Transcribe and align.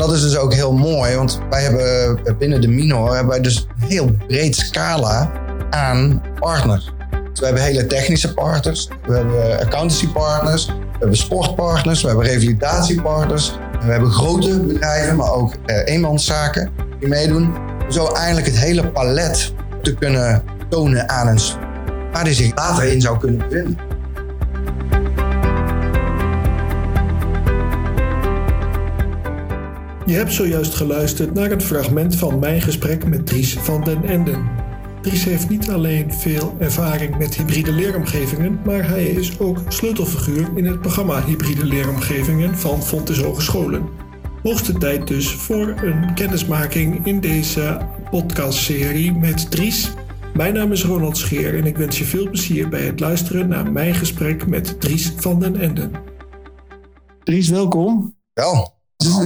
dat 0.00 0.12
is 0.12 0.22
dus 0.22 0.36
ook 0.36 0.54
heel 0.54 0.72
mooi, 0.72 1.16
want 1.16 1.40
wij 1.50 1.62
hebben 1.62 2.38
binnen 2.38 2.60
de 2.60 2.68
Minor 2.68 3.08
hebben 3.08 3.28
wij 3.28 3.40
dus 3.40 3.66
een 3.80 3.88
heel 3.88 4.10
breed 4.26 4.56
scala 4.56 5.30
aan 5.70 6.22
partners. 6.38 6.92
Dus 7.30 7.40
we 7.40 7.44
hebben 7.44 7.62
hele 7.62 7.86
technische 7.86 8.34
partners, 8.34 8.88
we 9.06 9.14
hebben 9.14 9.60
accountancy 9.60 10.08
partners, 10.08 10.66
we 10.66 10.98
hebben 10.98 11.16
sportpartners, 11.16 12.02
we 12.02 12.08
hebben 12.08 12.26
revalidatiepartners, 12.26 13.58
we 13.80 13.92
hebben 13.92 14.10
grote 14.10 14.60
bedrijven, 14.60 15.16
maar 15.16 15.32
ook 15.32 15.54
eh, 15.66 15.94
eenmanszaken 15.94 16.70
die 16.98 17.08
meedoen. 17.08 17.54
Zo 17.88 18.06
eigenlijk 18.06 18.46
het 18.46 18.58
hele 18.58 18.90
palet 18.90 19.52
te 19.82 19.94
kunnen 19.94 20.42
tonen 20.68 21.08
aan 21.08 21.28
een 21.28 21.40
waar 22.12 22.24
die 22.24 22.34
zich 22.34 22.54
later 22.54 22.84
in 22.84 23.00
zou 23.00 23.18
kunnen 23.18 23.38
bevinden. 23.38 23.89
Je 30.06 30.14
hebt 30.14 30.32
zojuist 30.32 30.74
geluisterd 30.74 31.34
naar 31.34 31.50
het 31.50 31.62
fragment 31.62 32.16
van 32.16 32.38
mijn 32.38 32.60
gesprek 32.60 33.06
met 33.06 33.26
Dries 33.26 33.54
van 33.54 33.84
den 33.84 34.04
Enden. 34.04 34.48
Dries 35.02 35.24
heeft 35.24 35.48
niet 35.48 35.70
alleen 35.70 36.12
veel 36.12 36.56
ervaring 36.58 37.18
met 37.18 37.34
hybride 37.34 37.72
leeromgevingen, 37.72 38.60
maar 38.64 38.88
hij 38.88 39.04
is 39.04 39.38
ook 39.38 39.58
sleutelfiguur 39.68 40.48
in 40.54 40.64
het 40.64 40.80
programma 40.80 41.24
Hybride 41.24 41.64
Leeromgevingen 41.64 42.58
van 42.58 42.82
Fontes 42.82 43.22
Hogescholen. 43.22 43.88
Hoogste 44.42 44.72
tijd 44.72 45.06
dus 45.06 45.32
voor 45.32 45.74
een 45.82 46.14
kennismaking 46.14 47.06
in 47.06 47.20
deze 47.20 47.78
podcastserie 48.10 49.12
met 49.12 49.50
Dries. 49.50 49.92
Mijn 50.34 50.54
naam 50.54 50.72
is 50.72 50.84
Ronald 50.84 51.16
Scheer 51.16 51.58
en 51.58 51.66
ik 51.66 51.76
wens 51.76 51.98
je 51.98 52.04
veel 52.04 52.28
plezier 52.28 52.68
bij 52.68 52.82
het 52.82 53.00
luisteren 53.00 53.48
naar 53.48 53.72
mijn 53.72 53.94
gesprek 53.94 54.46
met 54.46 54.80
Dries 54.80 55.12
van 55.16 55.40
den 55.40 55.56
Enden. 55.56 55.92
Dries, 57.24 57.48
welkom. 57.48 58.16
Wel. 58.32 58.79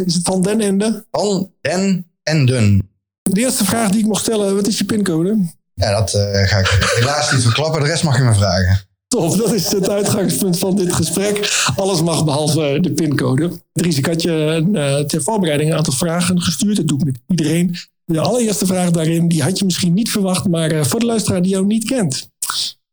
Is 0.07 0.15
het 0.15 0.25
van 0.25 0.43
den 0.43 0.61
Ende? 0.61 1.05
Van 1.11 1.53
den 1.61 2.07
Enden. 2.23 2.89
De 3.23 3.41
eerste 3.41 3.65
vraag 3.65 3.91
die 3.91 4.01
ik 4.01 4.07
mocht 4.07 4.23
stellen, 4.23 4.55
wat 4.55 4.67
is 4.67 4.79
je 4.79 4.85
pincode? 4.85 5.53
Ja, 5.75 5.99
dat 5.99 6.15
uh, 6.15 6.23
ga 6.23 6.59
ik 6.59 6.95
helaas 6.97 7.33
niet 7.33 7.43
verklappen. 7.43 7.81
De 7.81 7.87
rest 7.87 8.05
mag 8.05 8.17
je 8.17 8.23
me 8.23 8.35
vragen. 8.35 8.81
Tof, 9.09 9.37
dat 9.37 9.53
is 9.53 9.73
het 9.73 9.89
uitgangspunt 9.89 10.59
van 10.59 10.77
dit 10.77 10.93
gesprek. 10.93 11.65
Alles 11.77 12.03
mag 12.03 12.25
behalve 12.25 12.79
de 12.81 12.93
pincode. 12.93 13.51
Dries, 13.73 13.99
ik 13.99 14.07
had 14.07 14.23
je 14.23 14.67
uh, 14.73 14.99
ter 14.99 15.23
voorbereiding 15.23 15.71
een 15.71 15.77
aantal 15.77 15.93
vragen 15.93 16.43
gestuurd. 16.43 16.77
Dat 16.77 16.89
doe 16.89 16.99
ik 16.99 17.05
met 17.05 17.21
iedereen. 17.29 17.77
De 18.05 18.21
allereerste 18.21 18.67
vraag 18.67 18.91
daarin, 18.91 19.29
die 19.29 19.43
had 19.43 19.59
je 19.59 19.65
misschien 19.65 19.95
niet 19.95 20.11
verwacht, 20.11 20.49
maar 20.49 20.73
uh, 20.73 20.85
voor 20.85 21.01
de 21.01 21.07
luisteraar 21.07 21.43
die 21.43 21.51
jou 21.51 21.67
niet 21.67 21.85
kent. 21.85 22.29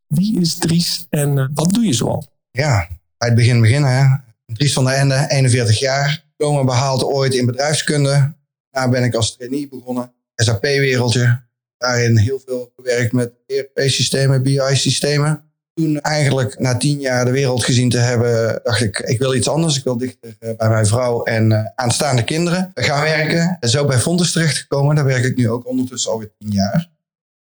Wie 0.08 0.40
is 0.40 0.58
Dries 0.58 1.06
en 1.10 1.52
wat 1.54 1.74
doe 1.74 1.86
je 1.86 1.94
zoal? 1.94 2.28
Ja, 2.52 2.88
bij 3.18 3.28
het 3.28 3.36
begin 3.36 3.62
beginnen. 3.62 3.98
Hè. 3.98 4.06
Dries 4.54 4.74
van 4.74 4.86
der 4.86 4.94
Ende, 4.94 5.26
41 5.28 5.80
jaar. 5.80 6.24
Diploma 6.42 6.64
behaald 6.64 7.04
ooit 7.04 7.34
in 7.34 7.46
bedrijfskunde. 7.46 8.34
Daar 8.72 8.90
ben 8.90 9.04
ik 9.04 9.16
als 9.16 9.36
trainee 9.36 9.68
begonnen. 9.68 10.14
SAP-wereldje. 10.36 11.42
Daarin 11.78 12.18
heel 12.18 12.42
veel 12.46 12.72
gewerkt 12.76 13.14
met 13.14 13.32
ERP-systemen, 13.46 14.44
BI-systemen. 14.44 15.44
Toen 15.74 16.00
eigenlijk 16.00 16.60
na 16.60 16.78
tien 16.78 17.00
jaar 17.00 17.26
de 17.26 17.32
wereld 17.32 17.64
gezien 17.64 17.90
te 17.90 17.98
hebben, 17.98 18.60
dacht 18.64 18.82
ik, 18.82 19.00
ik 19.00 19.20
wil 19.20 19.34
iets 19.34 19.48
anders. 19.48 19.78
Ik 19.78 19.84
wil 19.84 19.98
dichter 19.98 20.36
eh, 20.40 20.50
bij 20.58 20.70
mijn 20.70 20.86
vrouw 20.86 21.24
en 21.24 21.52
uh, 21.52 21.66
aanstaande 21.76 22.24
kinderen 22.24 22.72
gaan 22.76 23.02
werken. 23.04 23.58
En 23.60 23.70
zo 23.70 23.86
bij 23.86 24.00
Fontes 24.00 24.32
terechtgekomen. 24.32 24.96
Daar 24.96 25.06
werk 25.06 25.24
ik 25.24 25.38
nu 25.38 25.50
ook 25.50 25.68
ondertussen 25.68 26.12
alweer 26.12 26.32
tien 26.38 26.52
jaar. 26.52 26.90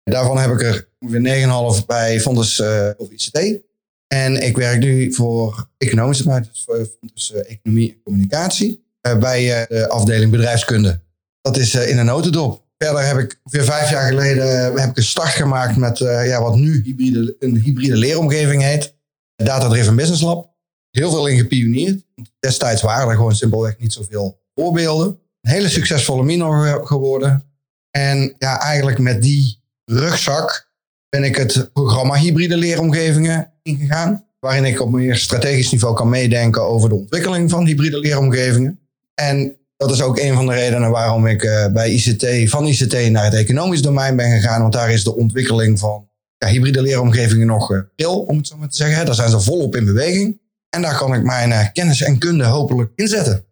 Daarvan 0.03 0.39
heb 0.39 0.51
ik 0.51 0.63
er 0.63 0.89
ongeveer 1.01 1.81
9,5 1.81 1.87
bij 1.87 2.21
Fontes 2.21 2.59
uh, 2.59 2.89
of 2.97 3.11
ICT. 3.11 3.61
En 4.07 4.43
ik 4.43 4.57
werk 4.57 4.79
nu 4.79 5.13
voor 5.13 5.69
economische 5.79 6.25
buiten, 6.25 6.53
dus 6.53 6.65
voor 6.65 6.89
Fontes 7.01 7.33
Economie 7.33 7.91
en 7.91 8.03
Communicatie. 8.03 8.82
Bij 9.03 9.67
de 9.69 9.89
afdeling 9.89 10.31
bedrijfskunde. 10.31 11.01
Dat 11.41 11.57
is 11.57 11.75
in 11.75 11.99
een 11.99 12.07
notendop. 12.07 12.65
Verder 12.79 13.07
heb 13.07 13.19
ik 13.19 13.41
ongeveer 13.45 13.65
vijf 13.65 13.91
jaar 13.91 14.09
geleden 14.09 14.81
heb 14.81 14.91
ik 14.91 14.97
een 14.97 15.03
start 15.03 15.29
gemaakt 15.29 15.77
met 15.77 15.99
ja, 15.99 16.43
wat 16.43 16.57
nu 16.57 16.83
hybride, 16.85 17.37
een 17.39 17.57
hybride 17.57 17.97
leeromgeving 17.97 18.63
heet. 18.63 18.95
Data 19.37 19.69
Driven 19.69 19.97
Business 19.97 20.23
Lab. 20.23 20.51
Heel 20.91 21.11
veel 21.11 21.27
in 21.27 21.37
gepioneerd. 21.37 22.05
Destijds 22.41 22.83
waren 22.83 23.09
er 23.09 23.17
gewoon 23.17 23.37
simpelweg 23.37 23.79
niet 23.79 23.93
zoveel 23.93 24.41
voorbeelden. 24.55 25.19
Een 25.41 25.51
hele 25.51 25.69
succesvolle 25.69 26.23
minor 26.23 26.87
geworden. 26.87 27.45
En 27.91 28.35
ja, 28.39 28.61
eigenlijk 28.61 28.99
met 28.99 29.23
die 29.23 29.63
rugzak 29.85 30.71
ben 31.09 31.25
ik 31.25 31.37
het 31.37 31.73
programma 31.73 32.15
hybride 32.15 32.57
leeromgevingen 32.57 33.53
ingegaan. 33.63 34.25
Waarin 34.41 34.65
ik 34.65 34.81
op 34.81 34.91
meer 34.91 35.17
strategisch 35.17 35.71
niveau 35.71 35.95
kan 35.95 36.09
meedenken 36.09 36.63
over 36.63 36.89
de 36.89 36.95
ontwikkeling 36.95 37.51
van 37.51 37.67
hybride 37.67 37.99
leeromgevingen. 37.99 38.81
En 39.29 39.57
dat 39.77 39.91
is 39.91 40.03
ook 40.03 40.19
een 40.19 40.35
van 40.35 40.47
de 40.47 40.53
redenen 40.53 40.91
waarom 40.91 41.27
ik 41.27 41.43
uh, 41.43 41.67
bij 41.67 41.91
ICT, 41.91 42.51
van 42.51 42.67
ICT 42.67 43.11
naar 43.11 43.25
het 43.25 43.35
economisch 43.35 43.83
domein 43.83 44.17
ben 44.17 44.31
gegaan. 44.31 44.61
Want 44.61 44.73
daar 44.73 44.91
is 44.91 45.05
de 45.05 45.17
ontwikkeling 45.17 45.79
van 45.79 46.09
ja, 46.39 46.49
hybride 46.49 46.83
leeromgevingen 46.83 47.47
nog 47.47 47.71
uh, 47.71 47.81
pril, 47.97 48.21
om 48.21 48.37
het 48.37 48.47
zo 48.47 48.57
maar 48.57 48.69
te 48.69 48.77
zeggen. 48.77 49.07
Daar 49.07 49.15
zijn 49.15 49.31
ze 49.31 49.41
volop 49.41 49.77
in 49.77 49.85
beweging. 49.85 50.41
En 50.69 50.83
daar 50.83 50.97
kan 50.97 51.15
ik 51.15 51.23
mijn 51.23 51.51
uh, 51.51 51.65
kennis 51.73 52.03
en 52.03 52.19
kunde 52.19 52.45
hopelijk 52.45 52.93
inzetten. 52.95 53.45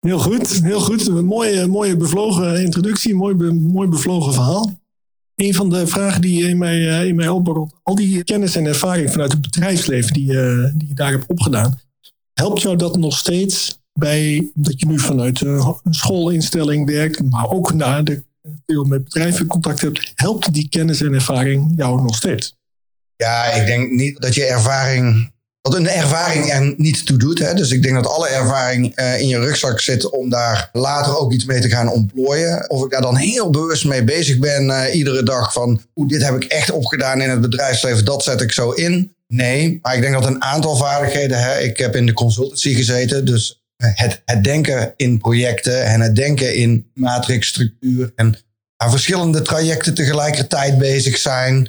Heel 0.00 0.18
goed, 0.18 0.62
heel 0.62 0.80
goed. 0.80 1.06
Een 1.06 1.24
mooie, 1.24 1.66
mooie 1.66 1.96
bevlogen 1.96 2.62
introductie, 2.62 3.14
mooi, 3.14 3.52
mooi 3.52 3.88
bevlogen 3.88 4.32
verhaal. 4.32 4.78
Een 5.34 5.54
van 5.54 5.70
de 5.70 5.86
vragen 5.86 6.20
die 6.20 6.48
in 6.48 6.58
mij, 6.58 7.06
in 7.06 7.14
mij 7.14 7.28
opborrelt, 7.28 7.74
al 7.82 7.94
die 7.94 8.24
kennis 8.24 8.56
en 8.56 8.66
ervaring 8.66 9.10
vanuit 9.10 9.32
het 9.32 9.40
bedrijfsleven 9.40 10.12
die, 10.12 10.26
die 10.74 10.88
je 10.88 10.94
daar 10.94 11.10
hebt 11.10 11.26
opgedaan, 11.26 11.80
helpt 12.32 12.62
jou 12.62 12.76
dat 12.76 12.96
nog 12.96 13.18
steeds 13.18 13.79
bij 14.00 14.50
dat 14.54 14.80
je 14.80 14.86
nu 14.86 14.98
vanuit 14.98 15.40
een 15.40 15.76
schoolinstelling 15.90 16.86
werkt, 16.86 17.22
maar 17.30 17.50
ook 17.50 17.72
na 17.74 18.02
de 18.02 18.22
veel 18.66 18.84
met 18.84 19.04
bedrijven 19.04 19.46
contact 19.46 19.80
hebt, 19.80 20.12
helpt 20.14 20.52
die 20.52 20.68
kennis 20.68 21.00
en 21.00 21.14
ervaring 21.14 21.72
jou 21.76 22.02
nog 22.02 22.16
steeds? 22.16 22.56
Ja, 23.16 23.44
ik 23.44 23.66
denk 23.66 23.90
niet 23.90 24.20
dat 24.20 24.34
je 24.34 24.44
ervaring. 24.44 25.32
Dat 25.62 25.74
een 25.74 25.88
ervaring 25.88 26.52
er 26.52 26.74
niet 26.76 27.06
toe 27.06 27.16
doet. 27.16 27.38
Hè? 27.38 27.54
Dus 27.54 27.70
ik 27.70 27.82
denk 27.82 27.94
dat 27.94 28.06
alle 28.06 28.28
ervaring 28.28 28.98
uh, 28.98 29.20
in 29.20 29.28
je 29.28 29.38
rugzak 29.38 29.80
zit 29.80 30.10
om 30.10 30.30
daar 30.30 30.68
later 30.72 31.18
ook 31.18 31.32
iets 31.32 31.44
mee 31.44 31.60
te 31.60 31.68
gaan 31.68 31.88
ontplooien. 31.88 32.70
Of 32.70 32.84
ik 32.84 32.90
daar 32.90 33.00
dan 33.00 33.16
heel 33.16 33.50
bewust 33.50 33.84
mee 33.84 34.04
bezig 34.04 34.38
ben 34.38 34.68
uh, 34.68 34.94
iedere 34.94 35.22
dag 35.22 35.52
van, 35.52 35.80
oeh, 35.96 36.08
dit 36.08 36.22
heb 36.22 36.34
ik 36.34 36.44
echt 36.44 36.70
opgedaan 36.70 37.20
in 37.20 37.30
het 37.30 37.40
bedrijfsleven, 37.40 38.04
dat 38.04 38.22
zet 38.22 38.40
ik 38.40 38.52
zo 38.52 38.70
in. 38.70 39.14
Nee, 39.28 39.78
maar 39.82 39.94
ik 39.94 40.00
denk 40.00 40.12
dat 40.12 40.26
een 40.26 40.42
aantal 40.42 40.76
vaardigheden, 40.76 41.42
hè, 41.42 41.58
ik 41.58 41.78
heb 41.78 41.96
in 41.96 42.06
de 42.06 42.12
consultancy 42.12 42.74
gezeten, 42.74 43.24
dus 43.24 43.59
het, 43.86 44.22
het 44.24 44.44
denken 44.44 44.92
in 44.96 45.18
projecten 45.18 45.84
en 45.84 46.00
het 46.00 46.16
denken 46.16 46.54
in 46.54 46.90
matrixstructuur 46.94 48.12
en 48.14 48.36
aan 48.76 48.90
verschillende 48.90 49.42
trajecten 49.42 49.94
tegelijkertijd 49.94 50.78
bezig 50.78 51.16
zijn. 51.16 51.68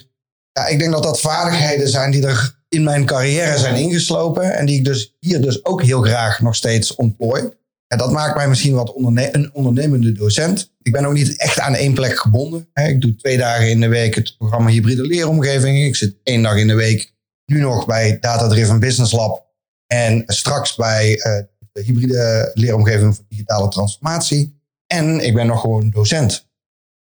Ja, 0.51 0.67
ik 0.67 0.79
denk 0.79 0.91
dat 0.91 1.03
dat 1.03 1.19
vaardigheden 1.19 1.89
zijn 1.89 2.11
die 2.11 2.27
er 2.27 2.59
in 2.69 2.83
mijn 2.83 3.05
carrière 3.05 3.57
zijn 3.57 3.75
ingeslopen 3.75 4.55
en 4.57 4.65
die 4.65 4.77
ik 4.77 4.85
dus 4.85 5.15
hier 5.19 5.41
dus 5.41 5.65
ook 5.65 5.83
heel 5.83 6.01
graag 6.01 6.41
nog 6.41 6.55
steeds 6.55 6.95
ontplooi. 6.95 7.49
En 7.87 7.97
dat 7.97 8.11
maakt 8.11 8.35
mij 8.35 8.47
misschien 8.47 8.73
wat 8.73 8.93
een 8.95 9.49
ondernemende 9.53 10.11
docent. 10.11 10.73
Ik 10.81 10.91
ben 10.91 11.05
ook 11.05 11.13
niet 11.13 11.37
echt 11.37 11.59
aan 11.59 11.75
één 11.75 11.93
plek 11.93 12.19
gebonden. 12.19 12.69
Ik 12.73 13.01
doe 13.01 13.15
twee 13.15 13.37
dagen 13.37 13.69
in 13.69 13.79
de 13.79 13.87
week 13.87 14.15
het 14.15 14.37
programma 14.37 14.69
Hybride 14.69 15.01
Leeromgeving. 15.01 15.85
Ik 15.85 15.95
zit 15.95 16.15
één 16.23 16.41
dag 16.41 16.55
in 16.55 16.67
de 16.67 16.75
week 16.75 17.13
nu 17.45 17.59
nog 17.59 17.85
bij 17.85 18.17
Data 18.19 18.47
Driven 18.47 18.79
Business 18.79 19.11
Lab. 19.11 19.45
En 19.87 20.23
straks 20.25 20.75
bij 20.75 21.09
uh, 21.09 21.50
de 21.71 21.81
hybride 21.81 22.51
leeromgeving 22.53 23.15
voor 23.15 23.25
digitale 23.27 23.67
transformatie. 23.67 24.59
En 24.87 25.19
ik 25.19 25.33
ben 25.33 25.47
nog 25.47 25.61
gewoon 25.61 25.89
docent. 25.89 26.49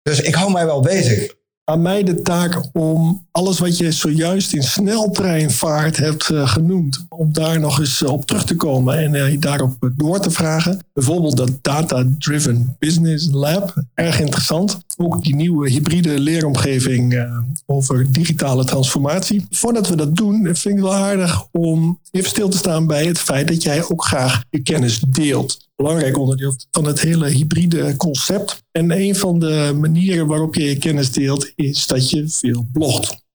Dus 0.03 0.21
ik 0.21 0.35
hou 0.35 0.53
mij 0.53 0.67
wel 0.67 0.81
bezig. 0.81 1.37
Aan 1.69 1.83
mij 1.83 2.03
de 2.03 2.23
taak 2.23 2.61
om 2.73 3.27
alles 3.31 3.59
wat 3.59 3.79
je 3.79 3.93
zojuist 3.93 4.53
in 4.53 4.63
sneltreinvaart 4.63 5.97
hebt 5.97 6.29
uh, 6.29 6.49
genoemd, 6.49 7.07
om 7.09 7.33
daar 7.33 7.61
nog 7.61 7.79
eens 7.79 8.03
uh, 8.03 8.13
op 8.13 8.27
terug 8.27 8.45
te 8.45 8.57
komen 8.57 8.99
en 8.99 9.15
uh, 9.15 9.41
daarop 9.41 9.91
door 9.97 10.21
te 10.21 10.31
vragen. 10.31 10.81
Bijvoorbeeld 10.93 11.37
dat 11.37 11.51
Data 11.63 12.05
Driven 12.19 12.77
Business 12.79 13.29
Lab, 13.31 13.83
erg 13.95 14.21
interessant. 14.21 14.79
Ook 14.97 15.25
die 15.25 15.35
nieuwe 15.35 15.71
hybride 15.71 16.19
leeromgeving 16.19 17.29
over 17.67 18.13
digitale 18.13 18.65
transformatie. 18.65 19.47
Voordat 19.51 19.89
we 19.89 19.97
dat 19.97 20.17
doen, 20.17 20.43
vind 20.43 20.65
ik 20.65 20.73
het 20.73 20.81
wel 20.81 20.95
aardig 20.95 21.47
om 21.51 21.99
even 22.11 22.31
stil 22.31 22.49
te 22.49 22.57
staan 22.57 22.87
bij 22.87 23.05
het 23.05 23.19
feit 23.19 23.49
dat 23.49 23.63
jij 23.63 23.89
ook 23.89 24.05
graag 24.05 24.43
je 24.51 24.63
kennis 24.63 25.01
deelt 25.01 25.68
belangrijk 25.83 26.19
onderdeel 26.19 26.55
van 26.71 26.85
het 26.85 27.01
hele 27.01 27.29
hybride 27.29 27.97
concept. 27.97 28.63
En 28.71 28.91
een 28.91 29.17
van 29.17 29.39
de 29.39 29.77
manieren 29.81 30.27
waarop 30.27 30.55
je 30.55 30.65
je 30.65 30.79
kennis 30.79 31.13
deelt, 31.13 31.53
is 31.55 31.87
dat 31.87 32.11
je 32.11 32.29
veel 32.29 32.69
blogt. 32.73 33.27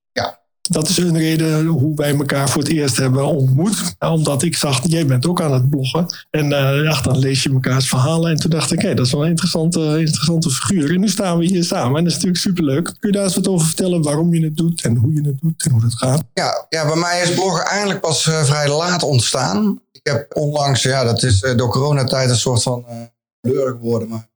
Dat 0.69 0.89
is 0.89 0.97
een 0.97 1.17
reden 1.17 1.65
hoe 1.65 1.95
wij 1.95 2.15
elkaar 2.15 2.49
voor 2.49 2.61
het 2.61 2.71
eerst 2.71 2.97
hebben 2.97 3.25
ontmoet. 3.25 3.95
Omdat 3.99 4.43
ik 4.43 4.57
zag, 4.57 4.79
jij 4.83 5.05
bent 5.05 5.27
ook 5.27 5.41
aan 5.41 5.53
het 5.53 5.69
bloggen. 5.69 6.05
En 6.29 6.45
uh, 6.45 7.03
dan 7.03 7.17
lees 7.17 7.43
je 7.43 7.49
elkaars 7.49 7.87
verhalen. 7.87 8.31
En 8.31 8.37
toen 8.37 8.49
dacht 8.49 8.71
ik, 8.71 8.79
hé, 8.79 8.85
hey, 8.85 8.95
dat 8.95 9.05
is 9.05 9.11
wel 9.11 9.23
een 9.23 9.29
interessante, 9.29 9.79
interessante 9.79 10.49
figuur. 10.49 10.93
En 10.93 10.99
nu 10.99 11.09
staan 11.09 11.37
we 11.37 11.45
hier 11.45 11.63
samen. 11.63 11.97
En 11.97 12.03
dat 12.03 12.05
is 12.05 12.13
natuurlijk 12.13 12.41
superleuk. 12.41 12.83
Kun 12.83 13.09
je 13.09 13.11
daar 13.11 13.23
eens 13.23 13.35
wat 13.35 13.47
over 13.47 13.67
vertellen 13.67 14.01
waarom 14.01 14.33
je 14.33 14.43
het 14.43 14.57
doet 14.57 14.83
en 14.83 14.95
hoe 14.95 15.13
je 15.13 15.21
het 15.21 15.41
doet 15.41 15.65
en 15.65 15.71
hoe 15.71 15.81
dat 15.81 15.95
gaat? 15.95 16.23
Ja, 16.33 16.65
ja 16.69 16.85
bij 16.85 16.95
mij 16.95 17.21
is 17.21 17.33
bloggen 17.33 17.65
eigenlijk 17.65 17.99
pas 17.99 18.27
uh, 18.27 18.43
vrij 18.43 18.69
laat 18.69 19.03
ontstaan 19.03 19.81
ik 20.03 20.11
heb 20.11 20.35
onlangs, 20.35 20.83
ja, 20.83 21.03
dat 21.03 21.23
is 21.23 21.41
uh, 21.41 21.55
door 21.55 21.69
coronatijd 21.69 22.29
een 22.29 22.35
soort 22.35 22.63
van 22.63 22.85
uh, 23.41 23.51
geworden, 23.51 24.07
maar 24.07 24.29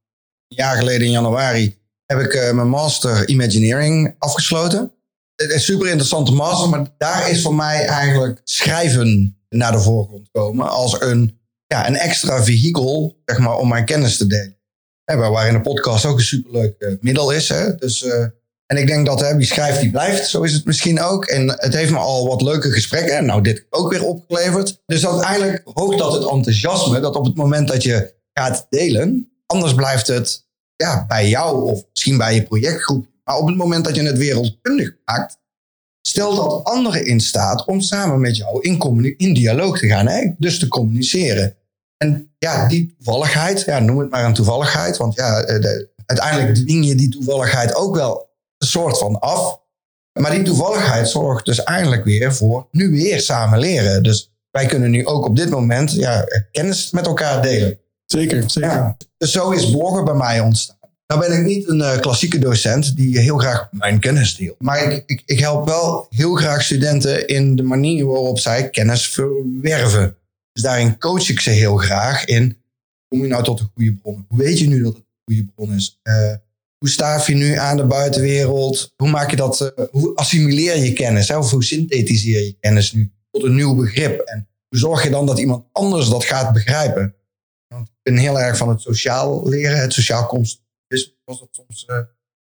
een 0.47 0.57
jaar 0.57 0.77
geleden 0.77 1.06
in 1.06 1.12
januari 1.12 1.79
heb 2.06 2.19
ik 2.19 2.33
eh, 2.33 2.53
mijn 2.53 2.69
master 2.69 3.27
Imagineering 3.27 4.15
afgesloten. 4.18 4.91
Het 5.38 5.51
is 5.51 5.66
super 5.66 5.88
interessante 5.88 6.31
master, 6.31 6.69
maar 6.69 6.94
daar 6.98 7.30
is 7.30 7.42
voor 7.42 7.56
mij 7.56 7.86
eigenlijk 7.86 8.42
schrijven 8.44 9.38
naar 9.50 9.72
de 9.72 9.80
voorgrond 9.80 10.30
komen 10.31 10.69
als 10.69 11.01
een, 11.01 11.39
ja, 11.68 11.88
een 11.88 11.95
extra 11.95 12.44
vehikel 12.44 13.22
zeg 13.25 13.38
maar, 13.38 13.57
om 13.57 13.68
mijn 13.68 13.86
kennis 13.86 14.18
te 14.18 14.28
delen. 14.28 14.57
Hè, 15.04 15.16
waarin 15.16 15.54
de 15.54 15.62
podcast 15.62 16.06
ook 16.06 16.18
een 16.18 16.24
superleuk 16.24 16.75
uh, 16.80 16.95
middel 17.00 17.31
is. 17.31 17.50
Hè? 17.50 17.75
Dus, 17.75 18.04
uh, 18.04 18.25
en 18.66 18.78
ik 18.78 18.88
denk 18.88 19.06
dat 19.06 19.19
hè, 19.19 19.36
wie 19.36 19.45
schrijft, 19.45 19.81
die 19.81 19.92
blijft. 19.92 20.28
Zo 20.28 20.42
is 20.42 20.54
het 20.54 20.66
misschien 20.66 21.01
ook. 21.01 21.25
En 21.25 21.50
het 21.50 21.74
heeft 21.74 21.92
me 21.92 21.98
al 21.98 22.28
wat 22.28 22.42
leuke 22.42 22.72
gesprekken. 22.72 23.25
Nou, 23.25 23.42
dit 23.42 23.66
ook 23.69 23.92
weer 23.92 24.04
opgeleverd. 24.04 24.81
Dus 24.86 25.07
uiteindelijk 25.07 25.62
hoogt 25.74 25.98
dat 25.98 26.13
het 26.13 26.30
enthousiasme. 26.30 27.00
Dat 27.00 27.16
op 27.16 27.25
het 27.25 27.36
moment 27.36 27.68
dat 27.68 27.84
je 27.84 28.13
gaat 28.34 28.68
delen. 28.69 29.31
Anders 29.45 29.74
blijft 29.74 30.07
het 30.07 30.45
ja, 30.75 31.06
bij 31.07 31.30
jou 31.30 31.72
of 31.72 31.84
misschien 31.89 32.18
bij 32.18 32.36
je 32.36 32.44
projectgroep. 32.44 33.06
Maar 33.27 33.38
op 33.38 33.47
het 33.47 33.57
moment 33.57 33.85
dat 33.85 33.95
je 33.95 34.03
het 34.03 34.18
wereldkundig 34.18 34.95
maakt, 35.06 35.38
stel 36.01 36.35
dat 36.35 36.63
anderen 36.63 37.06
in 37.06 37.19
staat 37.19 37.65
om 37.65 37.81
samen 37.81 38.19
met 38.19 38.38
jou 38.38 38.62
in, 38.62 39.18
in 39.18 39.33
dialoog 39.33 39.79
te 39.79 39.88
gaan. 39.88 40.07
Hè? 40.07 40.31
Dus 40.38 40.59
te 40.59 40.68
communiceren. 40.68 41.56
En 41.97 42.31
ja, 42.38 42.68
die 42.68 42.95
toevalligheid, 42.97 43.62
ja, 43.62 43.79
noem 43.79 44.00
het 44.00 44.09
maar 44.09 44.25
een 44.25 44.33
toevalligheid. 44.33 44.97
Want 44.97 45.15
ja, 45.15 45.41
eh, 45.41 45.62
de, 45.62 45.89
uiteindelijk 46.06 46.56
dwing 46.56 46.85
je 46.85 46.95
die 46.95 47.09
toevalligheid 47.09 47.75
ook 47.75 47.95
wel 47.95 48.29
een 48.57 48.68
soort 48.68 48.97
van 48.97 49.19
af. 49.19 49.59
Maar 50.19 50.31
die 50.31 50.44
toevalligheid 50.44 51.09
zorgt 51.09 51.45
dus 51.45 51.63
eigenlijk 51.63 52.03
weer 52.03 52.33
voor 52.33 52.68
nu 52.71 52.89
weer 52.89 53.21
samen 53.21 53.59
leren. 53.59 54.03
Dus 54.03 54.33
wij 54.51 54.65
kunnen 54.65 54.91
nu 54.91 55.06
ook 55.06 55.25
op 55.25 55.35
dit 55.35 55.50
moment 55.50 55.91
ja, 55.91 56.25
kennis 56.51 56.91
met 56.91 57.06
elkaar 57.06 57.41
delen. 57.41 57.79
Zeker, 58.06 58.50
zeker. 58.50 58.95
dus 59.18 59.31
zo 59.31 59.51
is 59.51 59.71
bloggen 59.71 60.06
bij 60.06 60.13
mij 60.13 60.39
ontstaan. 60.39 60.76
Nou 61.07 61.19
ben 61.19 61.39
ik 61.39 61.45
niet 61.45 61.68
een 61.68 61.80
uh, 61.80 62.00
klassieke 62.00 62.39
docent 62.39 62.95
die 62.95 63.19
heel 63.19 63.38
graag 63.38 63.68
mijn 63.71 64.00
kennis 64.00 64.36
deelt. 64.36 64.62
Maar 64.62 64.92
ik, 64.92 65.04
ik, 65.06 65.21
ik, 65.25 65.39
help 65.39 65.65
wel 65.65 66.07
heel 66.09 66.36
graag 66.36 66.63
studenten 66.63 67.27
in 67.27 67.56
de 67.56 67.63
manier 67.63 68.06
waarop 68.06 68.39
zij 68.39 68.69
kennis 68.69 69.09
verwerven. 69.09 70.18
Dus 70.51 70.63
daarin 70.63 70.98
coach 70.98 71.30
ik 71.30 71.39
ze 71.39 71.50
heel 71.50 71.77
graag 71.77 72.25
in. 72.25 72.57
Kom 73.07 73.21
je 73.21 73.27
nou 73.27 73.44
tot 73.44 73.59
een 73.59 73.71
goede 73.74 73.94
bron? 73.94 74.25
Hoe 74.27 74.38
weet 74.38 74.59
je 74.59 74.68
nu 74.68 74.83
dat 74.83 74.94
het 74.94 75.01
een 75.01 75.33
goede 75.33 75.51
bron 75.56 75.74
is? 75.74 76.00
Uh, 76.04 76.33
hoe 76.77 76.89
staaf 76.89 77.27
je 77.27 77.36
nu 77.36 77.53
aan 77.56 77.77
de 77.77 77.86
buitenwereld? 77.86 78.94
Hoe 78.95 79.10
maak 79.10 79.30
je 79.30 79.36
dat? 79.36 79.74
Uh, 79.77 79.86
hoe 79.92 80.15
assimileer 80.15 80.77
je 80.77 80.94
kennis? 80.94 81.31
Of 81.31 81.51
hoe 81.51 81.63
synthetiseer 81.63 82.42
je 82.42 82.57
kennis 82.60 82.94
nu 82.94 83.12
tot 83.31 83.44
een 83.44 83.56
nieuw 83.56 83.75
begrip? 83.75 84.19
En 84.19 84.48
hoe 84.69 84.80
zorg 84.80 85.03
je 85.03 85.10
dan 85.10 85.25
dat 85.25 85.39
iemand 85.39 85.65
anders 85.71 86.10
dat 86.10 86.25
gaat 86.25 86.53
begrijpen? 86.53 87.15
Want 87.68 87.88
ik 87.88 87.95
ben 88.01 88.18
heel 88.18 88.39
erg 88.39 88.57
van 88.57 88.69
het 88.69 88.81
sociaal 88.81 89.50
leren, 89.50 89.80
het 89.80 89.94
sociaal 89.94 90.25
constructivisme, 90.88 91.13
zoals 91.25 91.39
dat 91.39 91.50
soms 91.51 91.86
uh, 91.88 92.00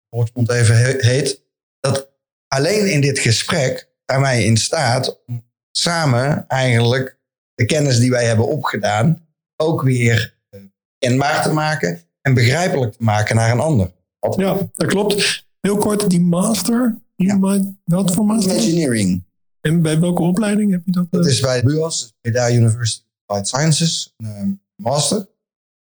volksmond 0.09 0.51
even 0.51 1.05
heet. 1.05 1.43
Dat 1.79 2.09
alleen 2.47 2.91
in 2.91 3.01
dit 3.01 3.19
gesprek 3.19 3.89
zijn 4.05 4.21
wij 4.21 4.43
in 4.43 4.57
staat 4.57 5.23
om 5.25 5.45
samen 5.71 6.47
eigenlijk 6.47 7.19
de 7.53 7.65
kennis 7.65 7.99
die 7.99 8.11
wij 8.11 8.25
hebben 8.25 8.47
opgedaan 8.47 9.27
ook 9.55 9.81
weer 9.81 10.37
uh, 10.49 10.61
kenbaar 10.97 11.43
te 11.43 11.53
maken 11.53 12.01
en 12.21 12.33
begrijpelijk 12.33 12.91
te 12.91 13.03
maken 13.03 13.35
naar 13.35 13.51
een 13.51 13.59
ander. 13.59 13.93
Ja, 14.37 14.69
dat 14.73 14.87
klopt. 14.87 15.45
Heel 15.59 15.77
kort, 15.77 16.09
die 16.09 16.21
master. 16.21 17.01
Ja. 17.15 17.39
Welke 17.83 18.13
voor 18.13 18.25
master? 18.25 18.55
Engineering. 18.55 19.23
En 19.61 19.81
bij 19.81 19.99
welke 19.99 20.21
opleiding 20.21 20.71
heb 20.71 20.81
je 20.85 20.91
dat? 20.91 21.07
Dat 21.09 21.25
is 21.25 21.39
bij 21.39 21.61
de 21.61 21.67
BUAS, 21.67 22.13
Breda 22.21 22.51
University 22.51 23.03
of 23.05 23.21
Applied 23.25 23.47
Sciences, 23.47 24.13
een 24.17 24.61
master. 24.75 25.27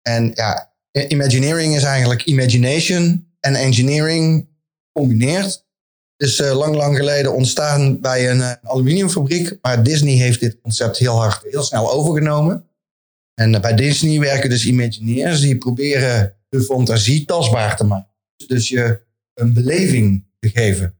En 0.02 0.30
ja, 0.34 0.73
Imagineering 1.02 1.76
is 1.76 1.82
eigenlijk 1.82 2.24
imagination 2.24 3.26
en 3.40 3.54
engineering 3.54 4.48
combineerd. 4.92 5.64
Dus 6.16 6.40
uh, 6.40 6.56
lang, 6.56 6.74
lang 6.74 6.96
geleden 6.96 7.34
ontstaan 7.34 8.00
bij 8.00 8.30
een 8.30 8.38
uh, 8.38 8.52
aluminiumfabriek. 8.62 9.58
Maar 9.60 9.82
Disney 9.82 10.14
heeft 10.14 10.40
dit 10.40 10.60
concept 10.60 10.98
heel 10.98 11.16
hard, 11.16 11.42
heel 11.42 11.62
snel 11.62 11.92
overgenomen. 11.92 12.68
En 13.34 13.54
uh, 13.54 13.60
bij 13.60 13.74
Disney 13.74 14.20
werken 14.20 14.50
dus 14.50 14.66
Imagineers 14.66 15.40
die 15.40 15.58
proberen 15.58 16.36
de 16.48 16.62
fantasie 16.62 17.24
tastbaar 17.24 17.76
te 17.76 17.84
maken. 17.84 18.12
Dus 18.46 18.68
je 18.68 19.00
een 19.34 19.52
beleving 19.52 20.24
te 20.38 20.48
geven. 20.48 20.94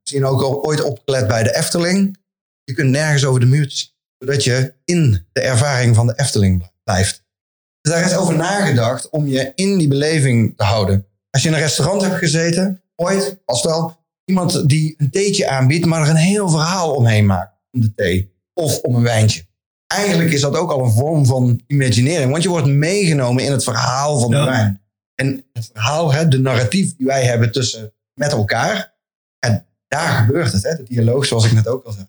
misschien 0.00 0.24
ook 0.24 0.42
al 0.42 0.64
ooit 0.64 0.82
opgelet 0.82 1.26
bij 1.26 1.42
de 1.42 1.56
Efteling. 1.56 2.18
Je 2.64 2.72
kunt 2.74 2.90
nergens 2.90 3.24
over 3.24 3.40
de 3.40 3.46
muur 3.46 3.70
zien, 3.70 3.88
zodat 4.18 4.44
je 4.44 4.74
in 4.84 5.26
de 5.32 5.40
ervaring 5.40 5.94
van 5.94 6.06
de 6.06 6.12
Efteling 6.16 6.70
blijft. 6.84 7.24
Dus 7.80 7.92
daar 7.92 8.04
is 8.04 8.16
over 8.16 8.36
nagedacht 8.36 9.10
om 9.10 9.26
je 9.26 9.52
in 9.54 9.78
die 9.78 9.88
beleving 9.88 10.56
te 10.56 10.64
houden. 10.64 11.06
Als 11.30 11.42
je 11.42 11.48
in 11.48 11.54
een 11.54 11.60
restaurant 11.60 12.02
hebt 12.02 12.14
gezeten, 12.14 12.82
ooit, 12.96 13.40
als 13.44 13.62
wel 13.62 13.98
iemand 14.24 14.68
die 14.68 14.94
een 14.98 15.10
theetje 15.10 15.48
aanbiedt, 15.48 15.86
maar 15.86 16.02
er 16.02 16.08
een 16.08 16.16
heel 16.16 16.48
verhaal 16.48 16.94
omheen 16.94 17.26
maakt 17.26 17.54
om 17.72 17.80
de 17.80 17.94
thee 17.94 18.34
of 18.54 18.80
om 18.80 18.94
een 18.94 19.02
wijntje. 19.02 19.48
Eigenlijk 19.86 20.30
is 20.32 20.40
dat 20.40 20.56
ook 20.56 20.70
al 20.70 20.84
een 20.84 20.92
vorm 20.92 21.26
van 21.26 21.60
imaginering, 21.66 22.30
want 22.30 22.42
je 22.42 22.48
wordt 22.48 22.66
meegenomen 22.66 23.44
in 23.44 23.52
het 23.52 23.64
verhaal 23.64 24.18
van 24.18 24.30
de 24.30 24.44
wijn. 24.44 24.82
En 25.14 25.44
het 25.52 25.70
verhaal, 25.72 26.12
hè, 26.12 26.28
de 26.28 26.38
narratief 26.38 26.96
die 26.96 27.06
wij 27.06 27.24
hebben 27.24 27.52
tussen 27.52 27.92
met 28.14 28.32
elkaar, 28.32 28.94
en 29.38 29.66
daar 29.88 30.12
gebeurt 30.12 30.52
het, 30.52 30.62
hè, 30.62 30.76
de 30.76 30.82
dialoog 30.82 31.26
zoals 31.26 31.44
ik 31.44 31.52
net 31.52 31.68
ook 31.68 31.84
al 31.84 31.92
zei. 31.92 32.06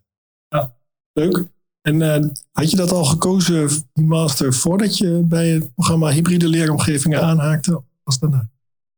Ja, 0.47 0.75
leuk. 1.13 1.45
En 1.81 2.01
uh, 2.01 2.15
had 2.51 2.69
je 2.69 2.75
dat 2.75 2.91
al 2.91 3.05
gekozen, 3.05 3.69
die 3.93 4.05
master, 4.05 4.53
voordat 4.53 4.97
je 4.97 5.21
bij 5.25 5.49
het 5.49 5.73
programma 5.73 6.11
Hybride 6.11 6.47
Leeromgevingen 6.47 7.21
aanhaakte? 7.21 7.81
Was 8.03 8.19
daarna? 8.19 8.49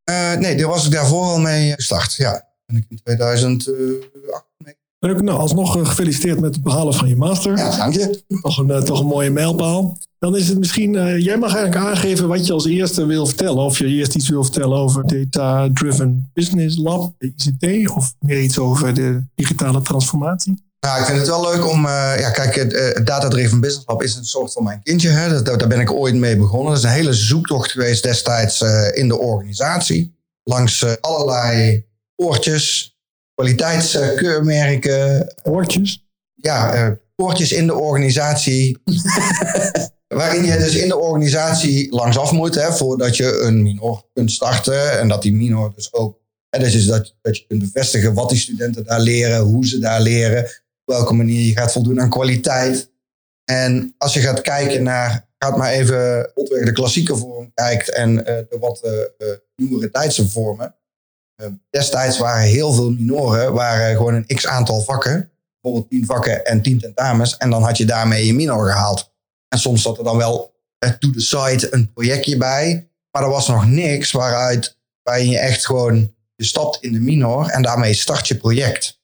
Uh, 0.09 0.33
nee, 0.37 0.55
daar 0.55 0.67
was 0.67 0.85
ik 0.85 0.91
daarvoor 0.91 1.23
al 1.23 1.39
mee 1.39 1.73
gestart. 1.73 2.13
Ja, 2.13 2.47
ben 2.65 2.77
ik 2.77 2.85
in 2.89 2.99
2008 3.03 4.45
mee. 4.57 4.75
Leuk, 4.99 5.21
nou 5.21 5.39
alsnog 5.39 5.71
gefeliciteerd 5.87 6.39
met 6.39 6.55
het 6.55 6.63
behalen 6.63 6.93
van 6.93 7.07
je 7.07 7.15
master. 7.15 7.57
Ja, 7.57 7.77
dank 7.77 7.93
je. 7.93 8.23
Toch 8.41 8.57
een, 8.57 8.83
toch 8.83 8.99
een 8.99 9.05
mooie 9.05 9.29
mijlpaal. 9.29 9.97
Dan 10.19 10.35
is 10.35 10.47
het 10.47 10.59
misschien, 10.59 11.19
jij 11.21 11.37
mag 11.37 11.55
eigenlijk 11.55 11.85
aangeven 11.85 12.27
wat 12.27 12.45
je 12.45 12.53
als 12.53 12.65
eerste 12.65 13.05
wil 13.05 13.25
vertellen. 13.25 13.63
Of 13.63 13.77
je 13.77 13.87
eerst 13.87 14.15
iets 14.15 14.29
wil 14.29 14.43
vertellen 14.43 14.77
over 14.77 15.07
Data 15.07 15.69
Driven 15.73 16.29
Business 16.33 16.77
Lab, 16.77 17.13
de 17.17 17.33
ICT, 17.35 17.89
of 17.89 18.13
meer 18.19 18.41
iets 18.41 18.57
over 18.57 18.93
de 18.93 19.23
digitale 19.35 19.81
transformatie. 19.81 20.63
Nou, 20.83 20.99
ik 20.99 21.05
vind 21.05 21.17
het 21.17 21.27
wel 21.27 21.51
leuk 21.51 21.67
om. 21.67 21.85
Uh, 21.85 22.13
ja, 22.19 22.29
kijk, 22.29 22.55
het 22.55 22.73
uh, 22.73 23.05
Data 23.05 23.27
Driven 23.27 23.59
Business 23.59 23.87
Lab 23.87 24.03
is 24.03 24.15
een 24.15 24.25
soort 24.25 24.53
van 24.53 24.63
mijn 24.63 24.83
kindje. 24.83 25.09
Hè. 25.09 25.43
Daar, 25.43 25.57
daar 25.57 25.67
ben 25.67 25.79
ik 25.79 25.91
ooit 25.91 26.15
mee 26.15 26.37
begonnen. 26.37 26.69
Dat 26.69 26.77
is 26.77 26.83
een 26.83 26.89
hele 26.89 27.13
zoektocht 27.13 27.71
geweest 27.71 28.03
destijds 28.03 28.61
uh, 28.61 28.97
in 28.97 29.07
de 29.07 29.17
organisatie. 29.17 30.15
Langs 30.43 31.01
allerlei 31.01 31.85
oortjes, 32.15 32.97
kwaliteitskeurmerken. 33.35 35.33
Oortjes? 35.43 36.05
Ja, 36.33 36.97
oortjes 37.15 37.51
in 37.51 37.67
de 37.67 37.75
organisatie. 37.75 38.77
Waarin 40.07 40.45
je 40.45 40.57
dus 40.57 40.75
in 40.75 40.87
de 40.87 40.97
organisatie 40.97 41.95
langsaf 41.95 42.31
moet 42.31 42.55
hè, 42.55 42.73
voordat 42.73 43.17
je 43.17 43.39
een 43.39 43.61
minor 43.61 44.03
kunt 44.13 44.31
starten. 44.31 44.99
En 44.99 45.07
dat 45.07 45.21
die 45.21 45.33
minor 45.33 45.71
dus 45.75 45.93
ook. 45.93 46.21
Hè, 46.49 46.59
dus 46.59 46.85
dat, 46.85 47.15
dat 47.21 47.37
je 47.37 47.45
kunt 47.47 47.59
bevestigen 47.59 48.13
wat 48.13 48.29
die 48.29 48.39
studenten 48.39 48.83
daar 48.83 48.99
leren, 48.99 49.39
hoe 49.39 49.67
ze 49.67 49.79
daar 49.79 50.01
leren 50.01 50.62
welke 50.85 51.13
manier 51.13 51.47
je 51.47 51.53
gaat 51.53 51.71
voldoen 51.71 52.01
aan 52.01 52.09
kwaliteit. 52.09 52.91
En 53.43 53.95
als 53.97 54.13
je 54.13 54.19
gaat 54.19 54.41
kijken 54.41 54.83
naar, 54.83 55.27
gaat 55.37 55.57
maar 55.57 55.71
even 55.71 56.31
de 56.35 56.71
klassieke 56.73 57.15
vorm 57.15 57.51
kijkt 57.53 57.89
en 57.89 58.17
uh, 58.17 58.23
de 58.25 58.57
wat 58.59 58.81
uh, 59.17 59.27
nieuwere 59.55 59.91
tijdse 59.91 60.29
vormen. 60.29 60.75
destijds 61.69 62.17
waren 62.17 62.43
heel 62.43 62.73
veel 62.73 62.91
minoren, 62.91 63.53
waren 63.53 63.95
gewoon 63.95 64.13
een 64.13 64.35
x 64.35 64.47
aantal 64.47 64.81
vakken. 64.81 65.31
Bijvoorbeeld 65.61 65.91
tien 65.91 66.05
vakken 66.05 66.45
en 66.45 66.61
tien 66.61 66.79
tentamens. 66.79 67.37
En 67.37 67.49
dan 67.49 67.63
had 67.63 67.77
je 67.77 67.85
daarmee 67.85 68.25
je 68.25 68.33
minor 68.33 68.71
gehaald. 68.71 69.11
En 69.47 69.59
soms 69.59 69.81
zat 69.81 69.97
er 69.97 70.03
dan 70.03 70.17
wel 70.17 70.53
to 70.99 71.09
the 71.11 71.19
side 71.19 71.67
een 71.73 71.93
projectje 71.93 72.37
bij. 72.37 72.87
Maar 73.11 73.23
er 73.23 73.29
was 73.29 73.47
nog 73.47 73.65
niks 73.65 74.11
waaruit, 74.11 74.77
waarin 75.01 75.29
je 75.29 75.37
echt 75.37 75.65
gewoon, 75.65 76.15
je 76.35 76.43
stapt 76.43 76.77
in 76.81 76.93
de 76.93 76.99
minor 76.99 77.47
en 77.47 77.61
daarmee 77.61 77.93
start 77.93 78.27
je 78.27 78.37
project. 78.37 79.01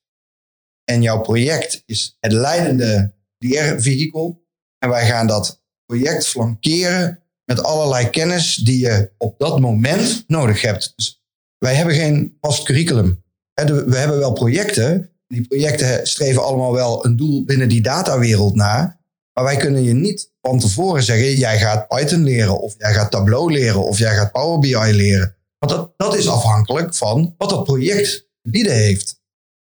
En 0.90 1.02
jouw 1.02 1.22
project 1.22 1.84
is 1.86 2.18
het 2.20 2.32
leidende 2.32 3.14
leervehikel. 3.38 4.42
En 4.78 4.90
wij 4.90 5.06
gaan 5.06 5.28
dat 5.28 5.62
project 5.86 6.28
flankeren 6.28 7.24
met 7.46 7.64
allerlei 7.64 8.10
kennis 8.10 8.56
die 8.56 8.80
je 8.80 9.12
op 9.18 9.40
dat 9.40 9.60
moment 9.60 10.24
nodig 10.28 10.62
hebt. 10.62 10.94
Dus 10.96 11.24
wij 11.58 11.76
hebben 11.76 11.96
geen 11.96 12.38
vast 12.42 12.64
curriculum. 12.64 13.24
We 13.54 13.96
hebben 13.98 14.20
wel 14.20 14.34
projecten. 14.34 15.10
Die 15.28 15.48
projecten 15.48 16.08
streven 16.08 16.44
allemaal 16.44 16.74
wel 16.74 17.06
een 17.06 17.16
doel 17.16 17.46
binnen 17.46 17.70
die 17.70 17.82
datawereld 17.82 18.56
na. 18.56 19.00
Maar 19.34 19.44
wij 19.44 19.58
kunnen 19.58 19.84
je 19.84 19.94
niet 19.94 20.32
van 20.42 20.60
tevoren 20.60 21.04
zeggen: 21.04 21.36
jij 21.36 21.60
gaat 21.60 21.88
Python 21.88 22.24
leren, 22.24 22.60
of 22.60 22.76
jij 22.78 22.94
gaat 22.94 23.12
Tableau 23.12 23.52
leren, 23.52 23.84
of 23.84 23.98
jij 23.98 24.16
gaat 24.16 24.32
Power 24.32 24.60
BI 24.60 24.94
leren. 24.94 25.36
Want 25.58 25.72
dat, 25.72 25.94
dat 25.98 26.16
is 26.16 26.28
afhankelijk 26.28 26.96
van 26.96 27.36
wat 27.38 27.50
dat 27.50 27.64
project 27.64 28.30
bieden 28.42 28.76
heeft. 28.76 29.19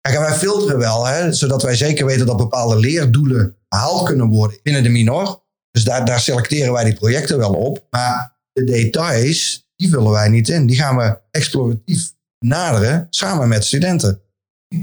Kijk, 0.00 0.18
wij 0.18 0.34
filteren 0.34 0.78
wel, 0.78 1.06
hè, 1.06 1.32
zodat 1.32 1.62
wij 1.62 1.76
zeker 1.76 2.06
weten 2.06 2.26
dat 2.26 2.36
bepaalde 2.36 2.76
leerdoelen 2.76 3.56
behaald 3.68 4.04
kunnen 4.04 4.26
worden 4.28 4.58
binnen 4.62 4.82
de 4.82 4.88
minor. 4.88 5.42
Dus 5.70 5.84
daar, 5.84 6.04
daar 6.04 6.20
selecteren 6.20 6.72
wij 6.72 6.84
die 6.84 6.94
projecten 6.94 7.38
wel 7.38 7.54
op. 7.54 7.86
Maar 7.90 8.38
de 8.52 8.64
details, 8.64 9.68
die 9.76 9.88
vullen 9.88 10.10
wij 10.10 10.28
niet 10.28 10.48
in. 10.48 10.66
Die 10.66 10.76
gaan 10.76 10.96
we 10.96 11.18
exploratief 11.30 12.12
naderen 12.38 13.06
samen 13.10 13.48
met 13.48 13.64
studenten. 13.64 14.20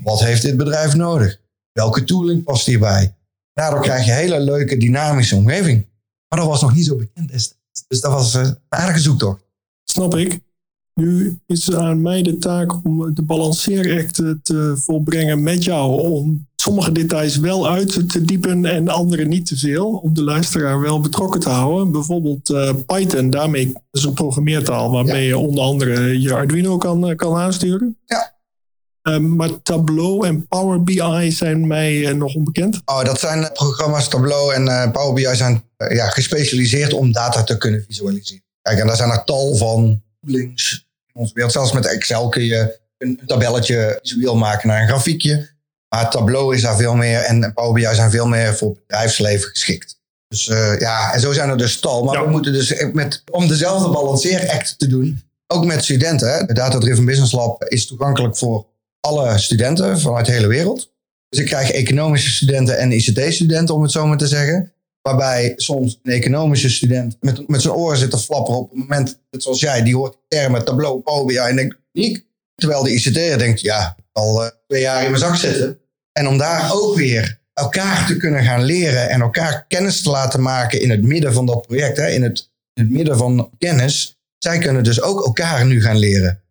Wat 0.04 0.20
heeft 0.20 0.42
dit 0.42 0.58
bedrijf 0.58 0.96
nodig? 0.96 1.40
Welke 1.72 2.04
tooling 2.04 2.44
past 2.44 2.66
hierbij? 2.66 3.16
Daardoor 3.54 3.82
krijg 3.82 4.06
je 4.06 4.12
een 4.12 4.18
hele 4.18 4.40
leuke 4.40 4.78
dynamische 4.78 5.36
omgeving. 5.36 5.88
Maar 6.28 6.40
dat 6.40 6.48
was 6.48 6.62
nog 6.62 6.76
niet 6.76 6.86
zo 6.86 6.96
bekend 6.96 7.32
destijds. 7.32 7.86
Dus 7.88 8.02
dat 8.02 8.12
was 8.12 8.34
een 8.34 8.58
aardige 8.70 9.00
zoektocht. 9.00 9.42
Snap 9.84 10.16
ik. 10.16 10.40
Nu 10.98 11.40
is 11.46 11.66
het 11.66 11.76
aan 11.76 12.02
mij 12.02 12.22
de 12.22 12.38
taak 12.38 12.86
om 12.86 13.14
de 13.14 13.22
balanceeract 13.22 14.16
te 14.44 14.74
volbrengen 14.78 15.44
met 15.44 15.64
jou. 15.64 16.02
Om 16.02 16.48
sommige 16.56 16.92
details 16.92 17.38
wel 17.38 17.70
uit 17.70 18.10
te 18.10 18.26
diepen 18.26 18.66
en 18.66 18.88
andere 18.88 19.26
niet 19.26 19.46
te 19.46 19.58
veel. 19.58 19.90
Om 19.90 20.14
de 20.14 20.24
luisteraar 20.24 20.80
wel 20.80 21.00
betrokken 21.00 21.40
te 21.40 21.50
houden. 21.50 21.92
Bijvoorbeeld 21.92 22.50
uh, 22.50 22.74
Python, 22.86 23.30
daarmee 23.30 23.74
is 23.92 24.04
een 24.04 24.14
programmeertaal 24.14 24.92
waarmee 24.92 25.28
je 25.28 25.38
onder 25.38 25.64
andere 25.64 26.22
je 26.22 26.34
Arduino 26.34 26.78
kan, 26.78 27.16
kan 27.16 27.36
aansturen. 27.36 27.98
Ja. 28.06 28.36
Um, 29.02 29.36
maar 29.36 29.62
Tableau 29.62 30.28
en 30.28 30.48
Power 30.48 30.84
BI 30.84 31.32
zijn 31.32 31.68
mij 31.68 31.96
uh, 31.96 32.14
nog 32.14 32.36
onbekend. 32.36 32.82
Oh, 32.86 33.04
dat 33.04 33.20
zijn 33.20 33.50
programma's. 33.54 34.08
Tableau 34.08 34.54
en 34.54 34.92
Power 34.92 35.14
BI 35.14 35.36
zijn 35.36 35.64
ja, 35.90 36.08
gespecialiseerd 36.08 36.94
om 36.94 37.12
data 37.12 37.44
te 37.44 37.58
kunnen 37.58 37.84
visualiseren. 37.88 38.44
Kijk, 38.62 38.80
en 38.80 38.88
daar 38.88 38.96
zijn 38.96 39.10
er 39.10 39.24
tal 39.24 39.56
van 39.56 40.02
toolings 40.22 40.87
onze 41.18 41.34
wereld. 41.34 41.54
Zelfs 41.54 41.72
met 41.72 41.86
Excel 41.86 42.30
kun 42.30 42.44
je 42.44 42.80
een 42.98 43.22
tabelletje 43.26 44.00
visueel 44.02 44.36
maken 44.36 44.68
naar 44.68 44.82
een 44.82 44.88
grafiekje. 44.88 45.50
Maar 45.90 46.10
Tableau 46.10 46.56
is 46.56 46.62
daar 46.62 46.78
veel 46.78 46.96
meer 46.96 47.20
en 47.20 47.54
Power 47.54 47.74
BI 47.74 47.96
zijn 47.96 48.12
veel 48.12 48.28
meer 48.28 48.56
voor 48.56 48.74
bedrijfsleven 48.74 49.50
geschikt. 49.50 50.00
Dus 50.28 50.48
uh, 50.48 50.80
ja, 50.80 51.14
en 51.14 51.20
zo 51.20 51.32
zijn 51.34 51.50
er 51.50 51.58
dus 51.58 51.80
tal. 51.80 52.04
Maar 52.04 52.24
we 52.24 52.30
moeten 52.30 52.54
dus 52.54 52.86
met, 52.94 53.24
om 53.32 53.48
dezelfde 53.48 53.90
balanceeract 53.90 54.80
te 54.80 54.88
doen, 54.88 55.24
ook 55.48 55.66
met 55.66 55.84
studenten. 55.84 56.34
Hè. 56.34 56.46
De 56.46 56.54
Data 56.54 56.78
Driven 56.78 57.06
Business 57.06 57.32
Lab 57.32 57.64
is 57.64 57.88
toegankelijk 57.88 58.38
voor 58.38 58.66
alle 59.00 59.38
studenten 59.38 60.00
vanuit 60.00 60.26
de 60.26 60.32
hele 60.32 60.48
wereld. 60.48 60.92
Dus 61.30 61.40
ik 61.40 61.46
krijg 61.46 61.72
economische 61.72 62.30
studenten 62.30 62.78
en 62.78 62.92
ICT-studenten, 62.92 63.76
om 63.76 63.82
het 63.82 63.92
zo 63.92 64.08
maar 64.08 64.18
te 64.18 64.28
zeggen. 64.28 64.72
Waarbij 65.08 65.54
soms 65.56 66.00
een 66.04 66.12
economische 66.12 66.70
student 66.70 67.18
met, 67.20 67.48
met 67.48 67.62
zijn 67.62 67.74
oren 67.74 67.98
zit 67.98 68.12
te 68.12 68.18
flapperen 68.18 68.60
op 68.60 68.70
het 68.70 68.80
moment, 68.80 69.20
dat 69.30 69.44
zoals 69.44 69.60
jij, 69.60 69.84
die 69.84 69.96
hoort 69.96 70.18
termen, 70.28 70.66
tableau, 70.66 71.02
Power 71.02 71.38
en 71.38 71.56
denkt, 71.56 71.76
niet. 71.92 72.26
Terwijl 72.56 72.84
de 72.84 72.94
ICT'er 72.94 73.38
denkt, 73.38 73.62
ja, 73.62 73.96
al 74.12 74.44
uh, 74.44 74.50
twee 74.68 74.82
jaar 74.82 75.04
in 75.04 75.10
mijn 75.10 75.22
zak 75.22 75.36
zitten. 75.36 75.80
En 76.12 76.28
om 76.28 76.38
daar 76.38 76.74
ook 76.74 76.96
weer 76.96 77.40
elkaar 77.54 78.08
te 78.08 78.18
kunnen 78.18 78.44
gaan 78.44 78.64
leren 78.64 79.10
en 79.10 79.22
elkaar 79.22 79.66
kennis 79.68 80.02
te 80.02 80.10
laten 80.10 80.42
maken 80.42 80.82
in 80.82 80.90
het 80.90 81.04
midden 81.04 81.34
van 81.34 81.46
dat 81.46 81.62
project, 81.62 81.98
hè, 81.98 82.08
in, 82.08 82.24
het, 82.24 82.52
in 82.74 82.84
het 82.84 82.92
midden 82.92 83.18
van 83.18 83.52
kennis. 83.58 84.18
Zij 84.38 84.58
kunnen 84.58 84.84
dus 84.84 85.02
ook 85.02 85.26
elkaar 85.26 85.66
nu 85.66 85.82
gaan 85.82 85.98
leren. 85.98 86.42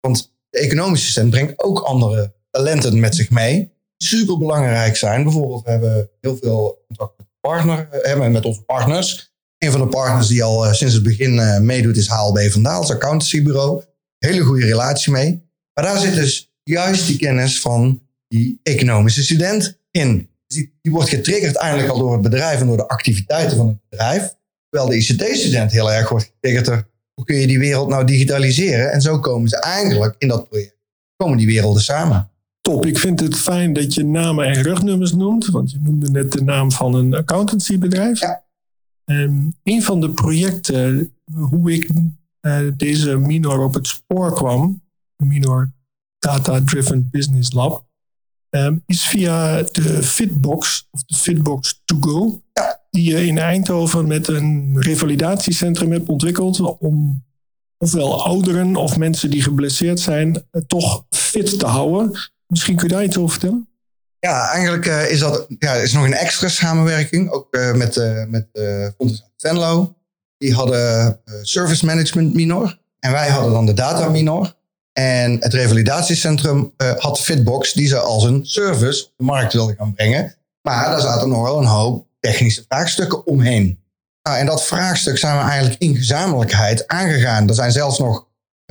Want 0.00 0.32
de 0.50 0.58
economische 0.58 1.10
student 1.10 1.30
brengt 1.30 1.62
ook 1.62 1.78
andere 1.78 2.32
talenten 2.50 3.00
met 3.00 3.14
zich 3.14 3.30
mee. 3.30 3.72
Super 3.96 4.38
belangrijk 4.38 4.96
zijn. 4.96 5.22
Bijvoorbeeld, 5.22 5.64
we 5.64 5.70
hebben 5.70 6.10
heel 6.20 6.36
veel 6.36 6.84
contact 6.86 7.18
met 7.18 7.26
partner, 7.48 7.88
hebben 7.90 8.32
met 8.32 8.44
onze 8.44 8.62
partners. 8.62 9.32
Een 9.58 9.70
van 9.70 9.80
de 9.80 9.86
partners 9.86 10.26
die 10.26 10.42
al 10.42 10.66
eh, 10.66 10.72
sinds 10.72 10.94
het 10.94 11.02
begin 11.02 11.38
eh, 11.38 11.60
meedoet 11.60 11.96
is 11.96 12.08
HLB 12.08 12.50
Vandaal, 12.50 12.80
het 12.80 12.90
accountancybureau. 12.90 13.84
Hele 14.18 14.40
goede 14.40 14.66
relatie 14.66 15.12
mee. 15.12 15.50
Maar 15.74 15.84
daar 15.84 15.98
zit 15.98 16.14
dus 16.14 16.52
juist 16.62 17.06
die 17.06 17.18
kennis 17.18 17.60
van 17.60 18.02
die 18.28 18.60
economische 18.62 19.22
student 19.22 19.78
in. 19.90 20.30
Dus 20.46 20.56
die, 20.56 20.78
die 20.82 20.92
wordt 20.92 21.08
getriggerd 21.08 21.56
eigenlijk 21.56 21.92
al 21.92 21.98
door 21.98 22.12
het 22.12 22.22
bedrijf 22.22 22.60
en 22.60 22.66
door 22.66 22.76
de 22.76 22.88
activiteiten 22.88 23.56
van 23.56 23.68
het 23.68 23.78
bedrijf. 23.88 24.34
Terwijl 24.68 24.90
de 24.90 24.96
ICT-student 24.96 25.72
heel 25.72 25.92
erg 25.92 26.08
wordt 26.08 26.24
getriggerd 26.24 26.64
door 26.64 26.88
hoe 27.14 27.24
kun 27.24 27.36
je 27.36 27.46
die 27.46 27.58
wereld 27.58 27.88
nou 27.88 28.04
digitaliseren. 28.04 28.92
En 28.92 29.00
zo 29.00 29.18
komen 29.18 29.48
ze 29.48 29.60
eigenlijk 29.60 30.14
in 30.18 30.28
dat 30.28 30.48
project, 30.48 30.76
komen 31.16 31.38
die 31.38 31.46
werelden 31.46 31.82
samen. 31.82 32.31
Top, 32.62 32.86
ik 32.86 32.98
vind 32.98 33.20
het 33.20 33.36
fijn 33.36 33.72
dat 33.72 33.94
je 33.94 34.04
namen 34.04 34.46
en 34.46 34.62
rugnummers 34.62 35.12
noemt, 35.12 35.46
want 35.46 35.70
je 35.70 35.78
noemde 35.80 36.10
net 36.10 36.32
de 36.32 36.42
naam 36.42 36.72
van 36.72 36.94
een 36.94 37.14
accountancybedrijf. 37.14 38.20
Ja. 38.20 38.44
Um, 39.04 39.54
een 39.62 39.82
van 39.82 40.00
de 40.00 40.10
projecten, 40.10 41.14
hoe 41.32 41.72
ik 41.72 41.90
uh, 42.40 42.60
deze 42.76 43.16
Minor 43.16 43.64
op 43.64 43.74
het 43.74 43.86
spoor 43.86 44.34
kwam, 44.34 44.82
Minor 45.16 45.72
Data 46.18 46.62
Driven 46.64 47.08
Business 47.10 47.52
Lab, 47.52 47.84
um, 48.50 48.82
is 48.86 49.08
via 49.08 49.62
de 49.62 50.02
Fitbox, 50.02 50.88
of 50.90 51.04
de 51.04 51.14
Fitbox 51.14 51.82
To 51.84 51.96
Go, 52.00 52.42
ja. 52.52 52.80
die 52.90 53.10
je 53.10 53.26
in 53.26 53.38
Eindhoven 53.38 54.06
met 54.06 54.28
een 54.28 54.76
revalidatiecentrum 54.80 55.92
hebt 55.92 56.08
ontwikkeld 56.08 56.78
om 56.78 57.24
ofwel 57.78 58.24
ouderen 58.24 58.76
of 58.76 58.98
mensen 58.98 59.30
die 59.30 59.42
geblesseerd 59.42 60.00
zijn, 60.00 60.44
toch 60.66 61.04
fit 61.10 61.58
te 61.58 61.66
houden. 61.66 62.10
Misschien 62.52 62.76
kun 62.76 62.88
je 62.88 62.94
daar 62.94 63.04
iets 63.04 63.16
over 63.16 63.30
vertellen? 63.30 63.68
Ja, 64.18 64.48
eigenlijk 64.48 64.86
uh, 64.86 65.10
is 65.10 65.18
dat 65.18 65.46
ja, 65.58 65.72
is 65.72 65.92
nog 65.92 66.04
een 66.04 66.14
extra 66.14 66.48
samenwerking. 66.48 67.30
Ook 67.30 67.46
uh, 67.50 67.72
met, 67.72 67.96
uh, 67.96 68.24
met 68.24 68.48
uh, 68.52 68.86
Fontes 68.96 69.24
Venlo. 69.36 69.94
Die 70.38 70.54
hadden 70.54 71.20
service 71.42 71.86
management 71.86 72.34
minor. 72.34 72.78
En 72.98 73.12
wij 73.12 73.28
hadden 73.28 73.52
dan 73.52 73.66
de 73.66 73.74
data 73.74 74.08
minor. 74.08 74.54
En 74.92 75.36
het 75.40 75.54
revalidatiecentrum 75.54 76.72
had 76.98 77.20
Fitbox 77.20 77.72
die 77.72 77.86
ze 77.86 77.98
als 77.98 78.24
een 78.24 78.46
service 78.46 79.04
op 79.04 79.12
de 79.16 79.24
markt 79.24 79.52
wilden 79.52 79.76
gaan 79.76 79.94
brengen. 79.94 80.34
Maar 80.62 80.90
daar 80.90 81.00
zaten 81.00 81.28
nog 81.28 81.42
wel 81.42 81.58
een 81.58 81.64
hoop 81.64 82.06
technische 82.20 82.64
vraagstukken 82.68 83.26
omheen. 83.26 83.82
Nou, 84.22 84.38
en 84.38 84.46
dat 84.46 84.64
vraagstuk 84.64 85.18
zijn 85.18 85.36
we 85.36 85.50
eigenlijk 85.50 85.80
in 85.80 85.96
gezamenlijkheid 85.96 86.88
aangegaan. 86.88 87.48
Er 87.48 87.54
zijn 87.54 87.72
zelfs 87.72 87.98
nog 87.98 88.26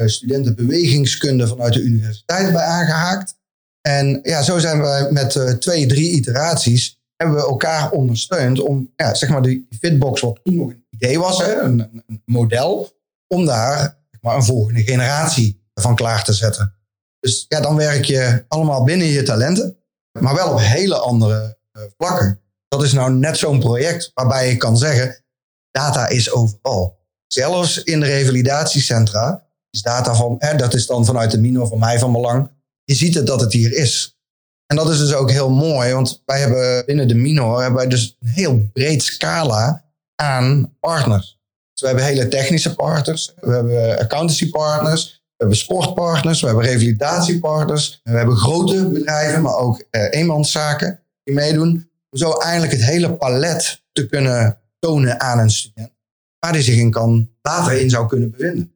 studenten 0.05 0.55
bewegingskunde 0.55 1.47
vanuit 1.47 1.73
de 1.73 1.81
universiteit 1.81 2.53
bij 2.53 2.63
aangehaakt. 2.63 3.39
En 3.81 4.19
ja, 4.23 4.41
zo 4.41 4.59
zijn 4.59 4.81
we 4.81 5.07
met 5.11 5.35
uh, 5.35 5.50
twee, 5.50 5.85
drie 5.85 6.11
iteraties 6.11 7.00
hebben 7.15 7.35
we 7.35 7.47
elkaar 7.47 7.91
ondersteund 7.91 8.59
om, 8.59 8.91
ja, 8.95 9.13
zeg 9.13 9.29
maar, 9.29 9.41
die 9.41 9.67
Fitbox, 9.79 10.21
wat 10.21 10.39
toen 10.43 10.55
nog 10.55 10.69
een 10.69 10.85
idee 10.89 11.19
was, 11.19 11.38
hè, 11.38 11.61
een, 11.61 12.03
model, 12.25 12.89
om 13.27 13.45
daar 13.45 13.97
maar, 14.21 14.35
een 14.35 14.43
volgende 14.43 14.83
generatie 14.83 15.63
van 15.73 15.95
klaar 15.95 16.23
te 16.23 16.33
zetten. 16.33 16.75
Dus 17.19 17.45
ja, 17.47 17.59
dan 17.61 17.75
werk 17.75 18.05
je 18.05 18.45
allemaal 18.47 18.83
binnen 18.83 19.07
je 19.07 19.23
talenten, 19.23 19.77
maar 20.19 20.35
wel 20.35 20.51
op 20.51 20.59
hele 20.59 20.97
andere 20.97 21.57
uh, 21.77 21.83
vlakken. 21.97 22.41
Dat 22.67 22.83
is 22.83 22.93
nou 22.93 23.13
net 23.13 23.38
zo'n 23.38 23.59
project 23.59 24.11
waarbij 24.13 24.50
je 24.50 24.57
kan 24.57 24.77
zeggen, 24.77 25.23
data 25.71 26.07
is 26.07 26.31
overal. 26.31 27.00
Zelfs 27.27 27.83
in 27.83 28.00
de 28.00 28.05
revalidatiecentra 28.05 29.47
is 29.69 29.81
data 29.81 30.15
van, 30.15 30.35
hè, 30.38 30.55
dat 30.55 30.73
is 30.73 30.85
dan 30.85 31.05
vanuit 31.05 31.31
de 31.31 31.39
Mino 31.39 31.65
van 31.65 31.79
mij 31.79 32.00
van 32.00 32.11
belang 32.11 32.50
je 32.91 32.98
ziet 32.98 33.15
het 33.15 33.27
dat 33.27 33.41
het 33.41 33.53
hier 33.53 33.74
is. 33.74 34.17
En 34.65 34.75
dat 34.75 34.89
is 34.89 34.98
dus 34.98 35.13
ook 35.13 35.31
heel 35.31 35.50
mooi, 35.50 35.93
want 35.93 36.21
wij 36.25 36.39
hebben 36.39 36.86
binnen 36.86 37.07
de 37.07 37.15
Minor 37.15 37.62
hebben 37.62 37.79
wij 37.79 37.88
dus 37.88 38.17
een 38.19 38.27
heel 38.27 38.69
breed 38.74 39.03
scala 39.03 39.83
aan 40.15 40.75
partners. 40.79 41.39
Dus 41.71 41.81
we 41.81 41.88
hebben 41.88 42.05
hele 42.05 42.27
technische 42.27 42.75
partners, 42.75 43.33
we 43.41 43.51
hebben 43.51 44.00
accountancy 44.00 44.50
partners, 44.50 45.21
we 45.21 45.38
hebben 45.38 45.57
sportpartners, 45.57 46.41
we 46.41 46.48
hebben 46.48 46.65
revalidatiepartners, 46.65 48.01
we 48.03 48.12
hebben 48.12 48.36
grote 48.36 48.89
bedrijven, 48.89 49.41
maar 49.41 49.55
ook 49.55 49.83
eh, 49.89 50.19
eenmanszaken 50.19 51.00
die 51.24 51.36
meedoen. 51.36 51.89
Om 52.10 52.17
zo 52.19 52.31
eindelijk 52.31 52.71
het 52.71 52.83
hele 52.83 53.13
palet 53.13 53.83
te 53.91 54.07
kunnen 54.07 54.57
tonen 54.79 55.19
aan 55.19 55.39
een 55.39 55.51
student, 55.51 55.91
waar 56.39 56.51
hij 56.51 56.62
zich 56.62 56.77
in 56.77 56.91
kan, 56.91 57.29
later 57.41 57.81
in 57.81 57.89
zou 57.89 58.07
kunnen 58.07 58.31
bevinden. 58.31 58.71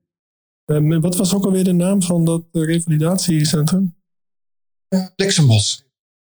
Um, 0.66 1.02
wat 1.02 1.16
was 1.16 1.34
ook 1.34 1.46
alweer 1.46 1.64
de 1.64 1.74
naam 1.74 2.02
van 2.02 2.26
dat 2.26 2.44
revalidatiecentrum? 2.52 3.95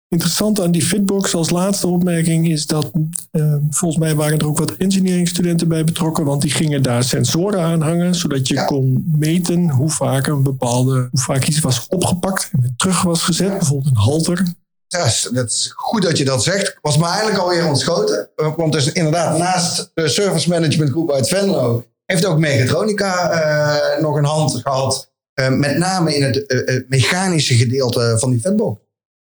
Interessant 0.07 0.61
aan 0.61 0.71
die 0.71 0.81
Fitbox 0.81 1.35
als 1.35 1.49
laatste 1.49 1.87
opmerking 1.87 2.49
is 2.49 2.65
dat 2.65 2.91
uh, 3.31 3.55
volgens 3.69 3.99
mij 3.99 4.15
waren 4.15 4.39
er 4.39 4.47
ook 4.47 4.57
wat 4.57 4.71
engineeringstudenten 4.71 5.67
bij 5.67 5.83
betrokken, 5.83 6.25
want 6.25 6.41
die 6.41 6.51
gingen 6.51 6.83
daar 6.83 7.03
sensoren 7.03 7.61
aan 7.61 7.81
hangen, 7.81 8.15
zodat 8.15 8.47
je 8.47 8.53
ja. 8.53 8.65
kon 8.65 9.13
meten 9.17 9.69
hoe 9.69 9.89
vaak 9.89 10.27
een 10.27 10.43
bepaalde, 10.43 11.07
hoe 11.11 11.19
vaak 11.19 11.45
iets 11.45 11.59
was 11.59 11.87
opgepakt 11.87 12.49
en 12.51 12.61
weer 12.61 12.73
terug 12.77 13.01
was 13.01 13.21
gezet, 13.23 13.57
bijvoorbeeld 13.57 13.95
een 13.95 14.01
halter. 14.01 14.53
Ja, 14.87 15.11
dat 15.31 15.49
is 15.49 15.71
goed 15.75 16.01
dat 16.01 16.17
je 16.17 16.25
dat 16.25 16.43
zegt. 16.43 16.77
Was 16.81 16.97
me 16.97 17.05
eigenlijk 17.05 17.37
alweer 17.37 17.67
ontschoten. 17.67 18.29
Want 18.55 18.73
dus 18.73 18.91
inderdaad, 18.91 19.37
naast 19.37 19.91
de 19.93 20.07
service 20.07 20.49
management 20.49 20.89
groep 20.89 21.11
uit 21.11 21.27
Venlo, 21.27 21.85
heeft 22.05 22.25
ook 22.25 22.39
Mechatronica 22.39 23.33
uh, 23.33 24.01
nog 24.01 24.15
een 24.17 24.25
hand 24.25 24.55
gehad 24.55 25.13
met 25.35 25.77
name 25.77 26.15
in 26.15 26.23
het 26.23 26.43
uh, 26.47 26.81
mechanische 26.87 27.55
gedeelte 27.55 28.15
van 28.19 28.29
die 28.29 28.41
vetbox. 28.41 28.79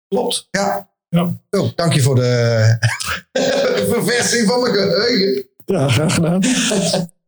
Klopt, 0.09 0.49
ja. 0.51 0.89
ja. 1.09 1.41
Oh, 1.51 1.71
dank 1.75 1.93
je 1.93 2.03
voor 2.03 2.15
de 2.15 2.77
verversing 3.93 4.47
van 4.49 4.61
mijn 4.61 4.75
geheugen. 4.75 5.47
Ja, 5.65 5.89
graag 5.89 6.15
gedaan. 6.15 6.41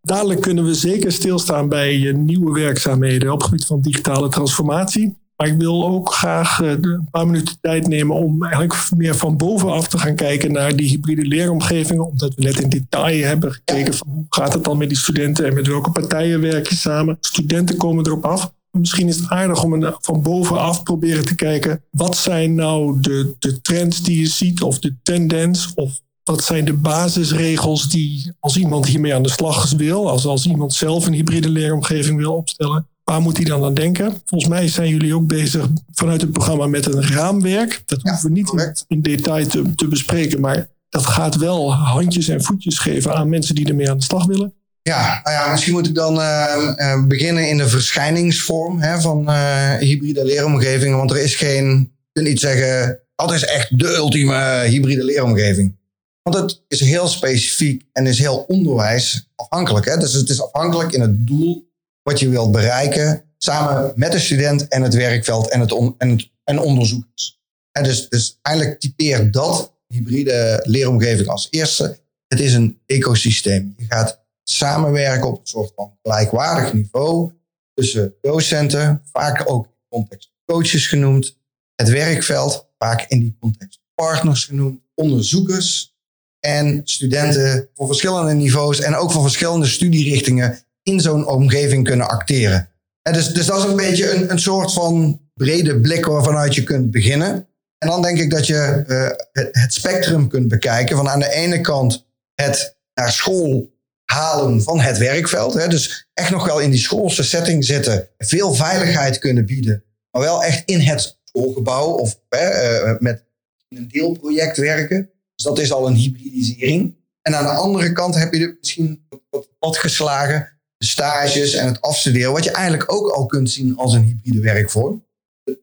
Dadelijk 0.03 0.41
kunnen 0.41 0.65
we 0.65 0.75
zeker 0.75 1.13
stilstaan 1.13 1.69
bij 1.69 2.13
nieuwe 2.17 2.61
werkzaamheden 2.61 3.33
op 3.33 3.39
het 3.39 3.49
gebied 3.49 3.65
van 3.65 3.81
digitale 3.81 4.29
transformatie. 4.29 5.19
Maar 5.41 5.49
ik 5.49 5.59
wil 5.59 5.87
ook 5.87 6.15
graag 6.15 6.61
eh, 6.61 6.71
een 6.71 7.09
paar 7.11 7.27
minuten 7.27 7.57
tijd 7.61 7.87
nemen 7.87 8.17
om 8.17 8.43
eigenlijk 8.43 8.75
meer 8.97 9.15
van 9.15 9.37
bovenaf 9.37 9.89
te 9.89 9.99
gaan 9.99 10.15
kijken 10.15 10.53
naar 10.53 10.77
die 10.77 10.89
hybride 10.89 11.25
leeromgevingen. 11.25 12.07
Omdat 12.07 12.35
we 12.35 12.43
net 12.43 12.61
in 12.61 12.69
detail 12.69 13.27
hebben 13.27 13.53
gekeken 13.53 13.95
van 13.95 14.09
hoe 14.09 14.27
gaat 14.29 14.53
het 14.53 14.65
dan 14.65 14.79
met 14.79 14.89
die 14.89 14.99
studenten 14.99 15.47
en 15.47 15.55
met 15.55 15.67
welke 15.67 15.91
partijen 15.91 16.41
werk 16.41 16.69
je 16.69 16.75
samen. 16.75 17.17
Studenten 17.21 17.77
komen 17.77 18.07
erop 18.07 18.25
af. 18.25 18.53
Misschien 18.71 19.09
is 19.09 19.17
het 19.17 19.29
aardig 19.29 19.65
om 19.65 19.73
een, 19.73 19.95
van 20.01 20.23
bovenaf 20.23 20.83
proberen 20.83 21.25
te 21.25 21.35
kijken. 21.35 21.83
Wat 21.91 22.17
zijn 22.17 22.55
nou 22.55 23.01
de, 23.01 23.35
de 23.39 23.61
trends 23.61 24.03
die 24.03 24.21
je 24.21 24.27
ziet 24.27 24.63
of 24.63 24.79
de 24.79 24.95
tendens 25.03 25.73
of 25.75 26.01
wat 26.25 26.45
zijn 26.45 26.65
de 26.65 26.73
basisregels 26.73 27.89
die 27.89 28.33
als 28.41 28.57
iemand 28.57 28.87
hiermee 28.87 29.15
aan 29.15 29.23
de 29.23 29.31
slag 29.31 29.71
wil, 29.71 30.11
als, 30.11 30.27
als 30.27 30.47
iemand 30.47 30.73
zelf 30.73 31.07
een 31.07 31.13
hybride 31.13 31.49
leeromgeving 31.49 32.19
wil 32.19 32.35
opstellen, 32.35 32.87
waar 33.05 33.21
moet 33.21 33.37
hij 33.37 33.47
dan 33.47 33.65
aan 33.65 33.75
denken? 33.75 34.23
Volgens 34.25 34.51
mij 34.51 34.69
zijn 34.69 34.89
jullie 34.89 35.15
ook 35.15 35.27
bezig 35.27 35.69
vanuit 35.93 36.21
het 36.21 36.33
programma 36.33 36.67
met 36.67 36.87
een 36.87 37.03
raamwerk. 37.03 37.83
Dat 37.87 38.03
hoeven 38.03 38.29
we 38.29 38.35
niet 38.35 38.53
in, 38.53 38.75
in, 38.89 39.03
detail 39.03 39.47
te, 39.47 39.75
te 39.75 39.89
bespreken, 39.89 40.41
maar 40.41 40.69
dat 40.89 41.07
gaat 41.07 41.37
wel 41.37 41.75
handjes 41.75 42.29
en 42.29 42.43
voetjes 42.43 42.79
geven 42.79 43.15
aan 43.15 43.29
mensen 43.29 43.55
die 43.55 43.69
ermee 43.69 43.91
aan 43.91 43.99
de 43.99 44.05
slag 44.05 44.27
willen. 44.27 44.53
Ja, 44.83 45.21
nou 45.25 45.37
ja, 45.37 45.51
misschien 45.51 45.73
moet 45.73 45.87
ik 45.87 45.95
dan 45.95 46.19
uh, 46.19 47.05
beginnen 47.07 47.49
in 47.49 47.57
de 47.57 47.69
verschijningsvorm 47.69 48.81
hè, 48.81 49.01
van 49.01 49.31
uh, 49.31 49.75
hybride 49.75 50.25
leeromgevingen. 50.25 50.97
Want 50.97 51.11
er 51.11 51.23
is 51.23 51.35
geen, 51.35 51.67
je 51.79 52.09
kunt 52.13 52.27
niet 52.27 52.41
zeggen, 52.41 53.01
dat 53.15 53.33
is 53.33 53.45
echt 53.45 53.79
de 53.79 53.95
ultieme 53.95 54.65
hybride 54.67 55.05
leeromgeving. 55.05 55.79
Want 56.23 56.37
het 56.37 56.63
is 56.69 56.81
heel 56.81 57.09
specifiek 57.09 57.85
en 57.93 58.07
is 58.07 58.19
heel 58.19 58.45
onderwijsafhankelijk. 58.49 59.87
Hè? 59.87 59.97
Dus 59.97 60.13
het 60.13 60.29
is 60.29 60.43
afhankelijk 60.43 60.93
in 60.93 61.01
het 61.01 61.27
doel 61.27 61.69
wat 62.03 62.19
je 62.19 62.29
wilt 62.29 62.53
bereiken, 62.53 63.25
samen 63.39 63.93
met 63.95 64.13
de 64.13 64.19
student 64.19 64.69
en 64.69 64.83
het 64.83 64.95
werkveld 64.95 65.49
en, 65.49 65.61
het 65.61 65.73
en, 65.99 66.11
het, 66.11 66.31
en 66.45 66.59
onderzoekers. 66.59 67.41
En 67.73 67.83
dus, 67.83 68.09
dus 68.09 68.39
eigenlijk 68.43 68.81
typeert 68.81 69.33
dat 69.33 69.73
hybride 69.87 70.61
leeromgeving 70.65 71.29
als 71.29 71.49
eerste. 71.51 71.99
Het 72.27 72.41
is 72.41 72.53
een 72.53 72.81
ecosysteem. 72.87 73.75
Je 73.77 73.85
gaat 73.89 74.20
samenwerken 74.51 75.29
op 75.29 75.41
een 75.41 75.47
soort 75.47 75.73
van 75.77 75.99
gelijkwaardig 76.03 76.73
niveau 76.73 77.33
tussen 77.75 78.15
docenten, 78.21 79.03
vaak 79.13 79.51
ook 79.51 79.65
in 79.65 79.73
context 79.89 80.33
coaches 80.45 80.87
genoemd, 80.87 81.37
het 81.75 81.89
werkveld, 81.89 82.69
vaak 82.79 83.05
in 83.09 83.21
die 83.21 83.37
context 83.41 83.81
partners 83.95 84.45
genoemd, 84.45 84.81
onderzoekers 84.95 85.95
en 86.41 86.81
studenten 86.85 87.69
voor 87.75 87.87
verschillende 87.87 88.33
niveaus 88.33 88.81
en 88.81 88.95
ook 88.95 89.13
van 89.13 89.23
verschillende 89.23 89.67
studierichtingen 89.67 90.59
in 90.83 91.01
zo'n 91.01 91.27
omgeving 91.27 91.85
kunnen 91.85 92.09
acteren. 92.09 92.69
En 93.03 93.13
dus, 93.13 93.33
dus 93.33 93.47
dat 93.47 93.59
is 93.59 93.65
een 93.65 93.77
beetje 93.77 94.11
een, 94.11 94.31
een 94.31 94.39
soort 94.39 94.73
van 94.73 95.21
brede 95.35 95.81
blik 95.81 96.05
waarvanuit 96.05 96.55
je 96.55 96.63
kunt 96.63 96.91
beginnen. 96.91 97.49
En 97.79 97.89
dan 97.89 98.03
denk 98.03 98.19
ik 98.19 98.31
dat 98.31 98.47
je 98.47 98.85
uh, 98.87 99.51
het, 99.53 99.73
spectrum 99.73 100.29
kunt 100.29 100.49
bekijken. 100.49 100.97
Van 100.97 101.09
aan 101.09 101.19
de 101.19 101.33
ene 101.33 101.61
kant 101.61 102.07
het 102.35 102.77
naar 102.95 103.13
school 103.13 103.71
halen 104.11 104.63
van 104.63 104.81
het 104.81 104.99
werkveld. 104.99 105.55
Hè, 105.55 105.69
dus 105.69 106.09
echt 106.15 106.31
nog 106.31 106.47
wel 106.47 106.61
in 106.61 106.71
die 106.71 106.81
schoolse 106.81 107.23
setting 107.23 107.65
zitten. 107.65 108.09
Veel 108.19 108.55
veiligheid 108.55 109.19
kunnen 109.19 109.47
bieden. 109.47 109.85
Maar 110.11 110.23
wel 110.23 110.45
echt 110.45 110.63
in 110.69 110.81
het 110.81 111.19
schoolgebouw 111.25 111.87
of 111.87 112.21
uh, 112.31 112.99
met 112.99 113.25
een 113.69 113.89
deelproject 113.89 114.57
werken. 114.57 115.11
Dus 115.35 115.45
dat 115.45 115.59
is 115.59 115.73
al 115.73 115.87
een 115.87 115.95
hybridisering. 115.95 116.95
En 117.23 117.35
aan 117.35 117.45
de 117.45 117.61
andere 117.61 117.93
kant 117.93 118.15
heb 118.15 118.35
je 118.35 118.57
misschien 118.61 119.07
wat 119.31 119.49
pad 119.59 119.77
geslagen 119.77 120.59
de 120.77 120.87
stages 120.87 121.55
en 121.55 121.67
het 121.67 121.81
afstuderen, 121.81 122.33
wat 122.33 122.45
je 122.45 122.51
eigenlijk 122.51 122.93
ook 122.93 123.09
al 123.09 123.27
kunt 123.27 123.51
zien 123.51 123.77
als 123.77 123.95
een 123.95 124.03
hybride 124.03 124.41
werkvorm. 124.41 125.05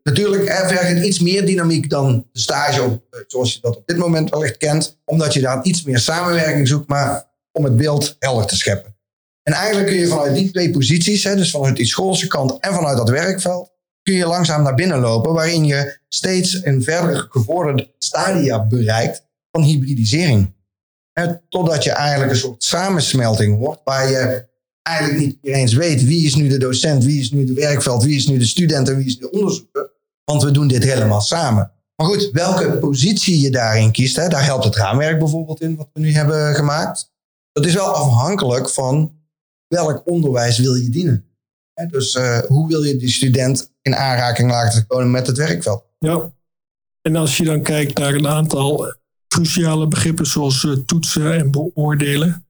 Natuurlijk 0.03 0.43
vergt 0.43 0.87
het 0.87 1.05
iets 1.05 1.19
meer 1.19 1.45
dynamiek 1.45 1.89
dan 1.89 2.27
de 2.31 2.39
stage 2.39 2.81
op, 2.81 3.03
eh, 3.09 3.19
zoals 3.27 3.53
je 3.53 3.59
dat 3.61 3.77
op 3.77 3.87
dit 3.87 3.97
moment 3.97 4.29
wellicht 4.29 4.57
kent, 4.57 4.99
omdat 5.05 5.33
je 5.33 5.39
daar 5.39 5.63
iets 5.63 5.83
meer 5.83 5.99
samenwerking 5.99 6.67
zoekt, 6.67 6.87
maar 6.87 7.27
om 7.57 7.63
het 7.63 7.75
beeld 7.75 8.15
helder 8.19 8.45
te 8.45 8.55
scheppen. 8.55 8.95
En 9.43 9.53
eigenlijk 9.53 9.87
kun 9.87 9.97
je 9.97 10.07
vanuit 10.07 10.35
die 10.35 10.51
twee 10.51 10.71
posities, 10.71 11.23
hè, 11.23 11.35
dus 11.35 11.51
vanuit 11.51 11.75
die 11.75 11.85
schoolse 11.85 12.27
kant 12.27 12.59
en 12.59 12.73
vanuit 12.73 12.97
dat 12.97 13.09
werkveld, 13.09 13.71
kun 14.01 14.13
je 14.13 14.25
langzaam 14.25 14.63
naar 14.63 14.75
binnen 14.75 14.99
lopen, 14.99 15.33
waarin 15.33 15.65
je 15.65 15.99
steeds 16.09 16.65
een 16.65 16.83
verder 16.83 17.27
gevorderde 17.29 17.93
stadia 17.97 18.65
bereikt 18.65 19.23
van 19.51 19.63
hybridisering. 19.63 20.55
Totdat 21.49 21.83
je 21.83 21.91
eigenlijk 21.91 22.31
een 22.31 22.37
soort 22.37 22.63
samensmelting 22.63 23.57
wordt, 23.57 23.81
waar 23.83 24.09
je 24.09 24.45
eigenlijk 24.81 25.19
niet 25.19 25.37
eens 25.41 25.73
weet 25.73 26.03
wie 26.03 26.25
is 26.25 26.35
nu 26.35 26.47
de 26.47 26.57
docent, 26.57 27.03
wie 27.03 27.19
is 27.19 27.31
nu 27.31 27.45
de 27.45 27.53
werkveld, 27.53 28.03
wie 28.03 28.15
is 28.15 28.27
nu 28.27 28.37
de 28.37 28.45
student 28.45 28.89
en 28.89 28.97
wie 28.97 29.05
is 29.05 29.17
de 29.17 29.31
onderzoeker. 29.31 29.91
Want 30.23 30.43
we 30.43 30.51
doen 30.51 30.67
dit 30.67 30.83
helemaal 30.83 31.21
samen. 31.21 31.71
Maar 31.95 32.07
goed, 32.07 32.29
welke 32.31 32.71
positie 32.71 33.41
je 33.41 33.49
daarin 33.49 33.91
kiest, 33.91 34.15
hè, 34.15 34.27
daar 34.27 34.45
helpt 34.45 34.63
het 34.63 34.75
raamwerk 34.75 35.19
bijvoorbeeld 35.19 35.61
in, 35.61 35.75
wat 35.75 35.89
we 35.93 35.99
nu 35.99 36.13
hebben 36.13 36.55
gemaakt. 36.55 37.11
Dat 37.57 37.65
is 37.65 37.73
wel 37.73 37.93
afhankelijk 37.93 38.69
van 38.69 39.11
welk 39.67 40.01
onderwijs 40.05 40.57
wil 40.57 40.73
je 40.73 40.89
dienen. 40.89 41.25
Dus 41.87 42.15
uh, 42.15 42.39
hoe 42.39 42.67
wil 42.67 42.83
je 42.83 42.95
die 42.95 43.09
student 43.09 43.71
in 43.81 43.95
aanraking 43.95 44.49
laten 44.49 44.87
komen 44.87 45.11
met 45.11 45.27
het 45.27 45.37
werkveld? 45.37 45.83
Ja, 45.99 46.31
en 47.01 47.15
als 47.15 47.37
je 47.37 47.43
dan 47.43 47.61
kijkt 47.61 47.97
naar 47.97 48.13
een 48.13 48.27
aantal 48.27 48.93
cruciale 49.27 49.87
begrippen 49.87 50.25
zoals 50.25 50.63
uh, 50.63 50.77
toetsen 50.85 51.33
en 51.33 51.51
beoordelen, 51.51 52.45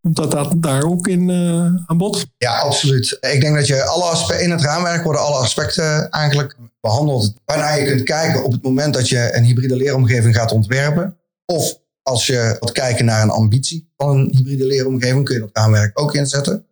Komt 0.00 0.16
dat 0.16 0.54
daar 0.56 0.82
ook 0.82 1.08
in 1.08 1.28
uh, 1.28 1.64
aan 1.86 1.96
bod? 1.96 2.26
Ja, 2.36 2.58
absoluut. 2.58 3.16
Ik 3.20 3.40
denk 3.40 3.54
dat 3.56 3.66
je 3.66 3.84
alle 3.84 4.04
aspecten 4.04 4.44
in 4.44 4.50
het 4.50 4.62
raamwerk 4.62 5.04
worden 5.04 5.22
alle 5.22 5.36
aspecten 5.36 6.10
eigenlijk 6.10 6.56
behandeld. 6.80 7.34
Waarna 7.44 7.72
je 7.72 7.86
kunt 7.86 8.02
kijken 8.02 8.44
op 8.44 8.52
het 8.52 8.62
moment 8.62 8.94
dat 8.94 9.08
je 9.08 9.36
een 9.36 9.44
hybride 9.44 9.76
leeromgeving 9.76 10.34
gaat 10.34 10.52
ontwerpen. 10.52 11.16
Of 11.44 11.78
als 12.04 12.26
je 12.26 12.56
wilt 12.60 12.72
kijken 12.72 13.04
naar 13.04 13.22
een 13.22 13.30
ambitie 13.30 13.92
van 13.96 14.16
een 14.16 14.34
hybride 14.36 14.66
leeromgeving, 14.66 15.24
kun 15.24 15.34
je 15.34 15.40
dat 15.40 15.50
raamwerk 15.52 16.00
ook 16.00 16.14
inzetten. 16.14 16.66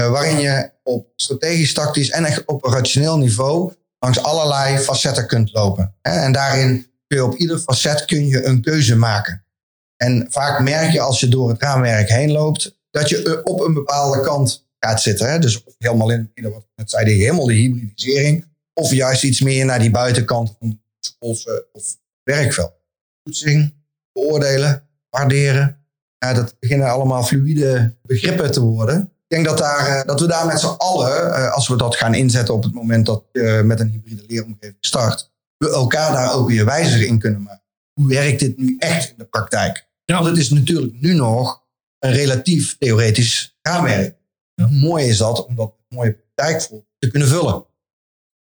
Uh, 0.00 0.10
waarin 0.10 0.40
je 0.40 0.70
op 0.82 1.12
strategisch, 1.16 1.72
tactisch 1.72 2.10
en 2.10 2.24
echt 2.24 2.48
operationeel 2.48 3.18
niveau 3.18 3.72
langs 3.98 4.22
allerlei 4.22 4.78
facetten 4.78 5.26
kunt 5.26 5.52
lopen. 5.52 5.94
En 6.02 6.32
daarin 6.32 6.86
kun 7.06 7.18
je 7.18 7.24
op 7.24 7.34
ieder 7.34 7.58
facet 7.58 8.04
kun 8.04 8.26
je 8.26 8.44
een 8.44 8.60
keuze 8.60 8.96
maken. 8.96 9.44
En 9.96 10.26
vaak 10.30 10.60
merk 10.60 10.92
je 10.92 11.00
als 11.00 11.20
je 11.20 11.28
door 11.28 11.48
het 11.48 11.62
raamwerk 11.62 12.08
heen 12.08 12.32
loopt, 12.32 12.78
dat 12.90 13.08
je 13.08 13.40
op 13.44 13.60
een 13.60 13.74
bepaalde 13.74 14.20
kant 14.20 14.66
gaat 14.78 15.02
zitten. 15.02 15.30
Hè? 15.30 15.38
Dus 15.38 15.64
helemaal 15.78 16.10
in, 16.10 16.32
net 16.74 16.90
zei, 16.90 17.10
helemaal 17.10 17.46
de 17.46 17.54
hybridisering. 17.54 18.50
Of 18.74 18.92
juist 18.92 19.22
iets 19.22 19.40
meer 19.40 19.64
naar 19.64 19.78
die 19.78 19.90
buitenkant 19.90 20.56
van 20.58 20.82
schoolse 21.00 21.68
of 21.72 21.96
werkveld. 22.22 22.72
Toetsing, 23.22 23.74
beoordelen, 24.12 24.88
waarderen. 25.10 25.76
Dat 26.18 26.56
beginnen 26.58 26.90
allemaal 26.90 27.22
fluïde 27.22 27.94
begrippen 28.02 28.52
te 28.52 28.60
worden. 28.60 29.00
Ik 29.00 29.38
denk 29.38 29.44
dat, 29.44 29.58
daar, 29.58 29.86
eh, 29.86 30.06
dat 30.06 30.20
we 30.20 30.26
daar 30.26 30.46
met 30.46 30.60
z'n 30.60 30.66
allen, 30.66 31.34
eh, 31.34 31.52
als 31.52 31.68
we 31.68 31.76
dat 31.76 31.96
gaan 31.96 32.14
inzetten 32.14 32.54
op 32.54 32.62
het 32.62 32.72
moment 32.72 33.06
dat 33.06 33.22
je 33.32 33.62
met 33.64 33.80
een 33.80 33.88
hybride 33.88 34.24
leeromgeving 34.26 34.76
start, 34.80 35.30
we 35.56 35.70
elkaar 35.70 36.12
daar 36.12 36.34
ook 36.34 36.48
weer 36.48 36.64
wijzer 36.64 37.06
in 37.06 37.18
kunnen 37.18 37.42
maken. 37.42 37.62
Hoe 37.92 38.08
werkt 38.08 38.40
dit 38.40 38.58
nu 38.58 38.76
echt 38.78 39.08
in 39.08 39.14
de 39.16 39.24
praktijk? 39.24 39.88
Ja. 40.04 40.14
Want 40.14 40.26
het 40.26 40.38
is 40.38 40.50
natuurlijk 40.50 41.00
nu 41.00 41.14
nog 41.14 41.62
een 41.98 42.12
relatief 42.12 42.76
theoretisch 42.78 43.58
raamwerk. 43.62 44.16
Ja. 44.54 44.68
mooi 44.70 45.06
is 45.06 45.16
dat 45.16 45.46
om 45.46 45.54
dat 45.54 45.72
mooie 45.88 46.12
praktijk 46.12 46.82
te 46.98 47.10
kunnen 47.10 47.28
vullen. 47.28 47.64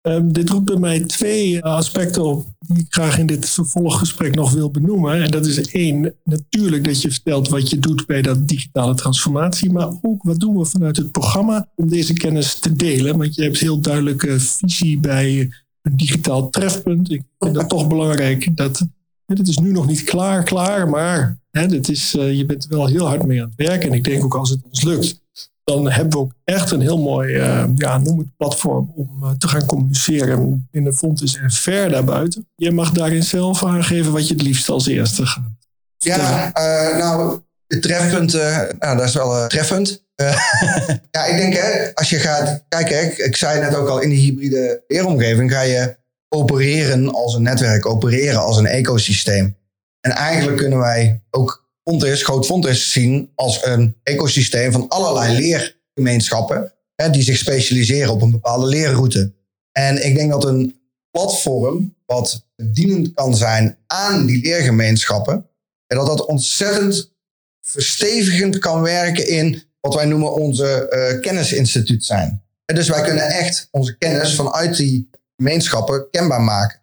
Um, 0.03 0.33
dit 0.33 0.49
roept 0.49 0.65
bij 0.65 0.77
mij 0.77 1.01
twee 1.01 1.65
aspecten 1.65 2.25
op 2.25 2.47
die 2.59 2.79
ik 2.79 2.87
graag 2.89 3.19
in 3.19 3.27
dit 3.27 3.49
vervolggesprek 3.49 4.35
nog 4.35 4.53
wil 4.53 4.71
benoemen. 4.71 5.23
En 5.23 5.31
dat 5.31 5.47
is 5.47 5.71
één, 5.71 6.15
natuurlijk 6.25 6.85
dat 6.85 7.03
je 7.03 7.11
vertelt 7.11 7.49
wat 7.49 7.71
je 7.71 7.79
doet 7.79 8.07
bij 8.07 8.23
dat 8.23 8.49
digitale 8.49 8.95
transformatie, 8.95 9.73
maar 9.73 9.89
ook 10.03 10.23
wat 10.23 10.41
doen 10.41 10.59
we 10.59 10.65
vanuit 10.65 10.97
het 10.97 11.13
programma 11.13 11.69
om 11.75 11.89
deze 11.89 12.13
kennis 12.13 12.59
te 12.59 12.73
delen. 12.73 13.19
Want 13.19 13.35
je 13.35 13.43
hebt 13.43 13.59
heel 13.59 13.81
duidelijke 13.81 14.41
visie 14.41 15.01
bij 15.01 15.51
een 15.83 15.97
digitaal 15.97 16.51
trefpunt. 16.51 17.11
Ik 17.11 17.23
vind 17.39 17.55
dat 17.55 17.69
toch 17.69 17.89
belangrijk 17.89 18.57
dat 18.57 18.87
het 19.27 19.49
is 19.49 19.59
nu 19.59 19.73
nog 19.73 19.87
niet 19.87 20.05
klaar, 20.05 20.45
klaar, 20.45 20.89
maar 20.89 21.41
hè, 21.51 21.67
dit 21.67 21.89
is, 21.89 22.15
uh, 22.15 22.37
je 22.37 22.47
bent 22.47 22.65
er 22.65 22.77
wel 22.77 22.87
heel 22.87 23.07
hard 23.07 23.27
mee 23.27 23.43
aan 23.43 23.53
het 23.57 23.67
werken. 23.67 23.89
En 23.89 23.95
ik 23.95 24.05
denk 24.05 24.25
ook 24.25 24.35
als 24.35 24.51
het 24.51 24.61
ons 24.65 24.83
lukt, 24.83 25.21
dan 25.69 25.91
hebben 25.91 26.13
we 26.13 26.19
ook 26.19 26.33
echt 26.45 26.71
een 26.71 26.81
heel 26.81 26.99
mooi, 26.99 27.35
uh, 27.35 27.65
ja, 27.75 27.99
noem 27.99 28.19
het 28.19 28.37
platform 28.37 28.93
om 28.97 29.23
uh, 29.23 29.31
te 29.39 29.49
gaan 29.49 29.67
communiceren 29.67 30.69
in 30.71 30.85
de 30.85 30.93
Fontes 30.93 31.37
en 31.37 31.51
ver 31.51 31.89
daarbuiten. 31.89 32.49
Je 32.55 32.71
mag 32.71 32.91
daarin 32.91 33.23
zelf 33.23 33.65
aangeven 33.65 34.13
wat 34.13 34.29
je 34.29 34.35
het 34.35 34.43
liefst 34.43 34.69
als 34.69 34.87
eerste 34.87 35.27
gaat. 35.27 35.51
Ja, 35.97 36.53
nou, 36.99 37.41
de 37.67 37.79
trefpunten, 37.79 38.77
nou, 38.79 38.97
dat 38.97 39.07
is 39.07 39.15
wel 39.15 39.47
treffend. 39.47 40.07
ja, 41.11 41.25
ik 41.25 41.37
denk, 41.37 41.55
hè, 41.55 41.95
als 41.95 42.11
je 42.11 42.19
gaat 42.19 42.65
kijken, 42.69 43.03
ik, 43.03 43.19
ik 43.19 43.37
zei 43.37 43.61
net 43.61 43.75
ook 43.75 43.89
al, 43.89 44.01
in 44.01 44.09
die 44.09 44.19
hybride 44.19 44.85
leeromgeving 44.87 45.53
ga 45.53 45.61
je 45.61 45.97
opereren 46.29 47.15
als 47.15 47.35
een 47.35 47.43
netwerk, 47.43 47.87
opereren 47.87 48.41
als 48.41 48.57
een 48.57 48.67
ecosysteem. 48.67 49.57
En 50.01 50.11
eigenlijk 50.11 50.57
kunnen 50.57 50.79
wij 50.79 51.23
ook 51.31 51.68
Fontes, 51.89 52.23
Groot 52.23 52.47
Fontes 52.47 52.93
zien 52.93 53.33
als 53.35 53.65
een 53.65 53.97
ecosysteem 54.03 54.73
van 54.73 54.89
allerlei 54.89 55.39
leergemeenschappen 55.39 56.73
hè, 56.95 57.11
die 57.11 57.23
zich 57.23 57.37
specialiseren 57.37 58.13
op 58.13 58.23
een 58.23 58.31
bepaalde 58.31 58.67
leerroute. 58.67 59.33
En 59.73 60.07
ik 60.07 60.15
denk 60.15 60.31
dat 60.31 60.45
een 60.45 60.81
platform 61.11 61.95
wat 62.07 62.47
dienend 62.57 63.15
kan 63.15 63.37
zijn 63.37 63.79
aan 63.87 64.27
die 64.27 64.43
leergemeenschappen. 64.43 65.49
En 65.87 65.97
dat 65.97 66.07
dat 66.07 66.27
ontzettend 66.27 67.13
verstevigend 67.61 68.59
kan 68.59 68.83
werken 68.83 69.29
in 69.29 69.63
wat 69.81 69.95
wij 69.95 70.05
noemen 70.05 70.33
onze 70.33 70.87
uh, 70.91 71.21
kennisinstituut 71.21 72.05
zijn. 72.05 72.43
En 72.65 72.75
dus 72.75 72.89
wij 72.89 73.03
kunnen 73.03 73.29
echt 73.29 73.69
onze 73.71 73.99
kennis 73.99 74.35
vanuit 74.35 74.77
die 74.77 75.11
gemeenschappen 75.37 76.11
kenbaar 76.11 76.43
maken. 76.43 76.81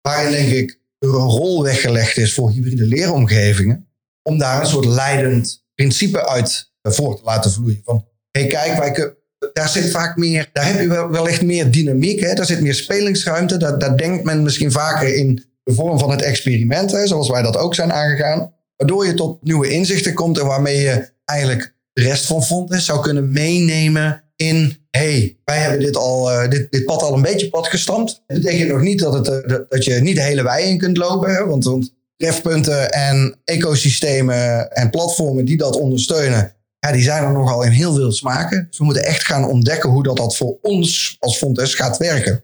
Waarin 0.00 0.32
denk 0.32 0.48
ik 0.48 0.80
er 0.98 1.08
een 1.08 1.28
rol 1.28 1.62
weggelegd 1.62 2.16
is 2.16 2.34
voor 2.34 2.50
hybride 2.50 2.86
leeromgevingen. 2.86 3.87
Om 4.28 4.38
daar 4.38 4.60
een 4.60 4.66
soort 4.66 4.84
leidend 4.84 5.64
principe 5.74 6.28
uit 6.28 6.72
voor 6.82 7.16
te 7.16 7.22
laten 7.24 7.50
vloeien. 7.50 7.80
Van, 7.84 8.04
hé 8.30 8.40
hey, 8.40 8.50
kijk, 8.50 8.78
wij, 8.78 9.14
daar 9.52 9.68
zit 9.68 9.90
vaak 9.90 10.16
meer, 10.16 10.50
daar 10.52 10.66
heb 10.66 10.80
je 10.80 10.88
wel, 10.88 11.10
wellicht 11.10 11.42
meer 11.42 11.70
dynamiek. 11.70 12.20
Hè? 12.20 12.34
Daar 12.34 12.46
zit 12.46 12.60
meer 12.60 12.74
spelingsruimte. 12.74 13.56
Daar, 13.56 13.96
denkt 13.96 14.24
men 14.24 14.42
misschien 14.42 14.72
vaker 14.72 15.14
in 15.14 15.44
de 15.62 15.74
vorm 15.74 15.98
van 15.98 16.10
het 16.10 16.22
experiment, 16.22 16.90
hè, 16.90 17.06
zoals 17.06 17.28
wij 17.28 17.42
dat 17.42 17.56
ook 17.56 17.74
zijn 17.74 17.92
aangegaan. 17.92 18.52
Waardoor 18.76 19.06
je 19.06 19.14
tot 19.14 19.42
nieuwe 19.42 19.68
inzichten 19.68 20.14
komt 20.14 20.38
en 20.38 20.46
waarmee 20.46 20.80
je 20.80 21.10
eigenlijk 21.24 21.74
de 21.92 22.02
rest 22.02 22.26
van 22.26 22.44
Fontes 22.44 22.84
zou 22.84 23.00
kunnen 23.00 23.32
meenemen 23.32 24.24
in, 24.36 24.86
hey, 24.90 25.38
wij 25.44 25.58
hebben 25.58 25.80
dit, 25.80 25.96
al, 25.96 26.32
uh, 26.32 26.50
dit, 26.50 26.70
dit 26.70 26.84
pad 26.84 27.02
al 27.02 27.14
een 27.14 27.22
beetje 27.22 27.48
pad 27.48 27.68
gestampt. 27.68 28.22
Dat 28.26 28.40
betekent 28.40 28.68
nog 28.68 28.80
niet 28.80 28.98
dat, 28.98 29.12
het, 29.12 29.50
uh, 29.50 29.56
dat 29.68 29.84
je 29.84 29.94
niet 29.94 30.16
de 30.16 30.22
hele 30.22 30.42
wei 30.42 30.64
in 30.64 30.78
kunt 30.78 30.96
lopen, 30.96 31.48
want, 31.48 31.64
want 31.64 31.96
trefpunten 32.18 32.90
en 32.90 33.36
ecosystemen 33.44 34.70
en 34.72 34.90
platformen 34.90 35.44
die 35.44 35.56
dat 35.56 35.76
ondersteunen, 35.76 36.52
ja, 36.78 36.92
die 36.92 37.02
zijn 37.02 37.24
er 37.24 37.32
nogal 37.32 37.62
in 37.62 37.70
heel 37.70 37.94
veel 37.94 38.12
smaken. 38.12 38.66
Dus 38.68 38.78
we 38.78 38.84
moeten 38.84 39.04
echt 39.04 39.24
gaan 39.24 39.44
ontdekken 39.44 39.90
hoe 39.90 40.02
dat, 40.02 40.16
dat 40.16 40.36
voor 40.36 40.58
ons 40.62 41.16
als 41.18 41.38
Fontes 41.38 41.74
gaat 41.74 41.96
werken. 41.96 42.42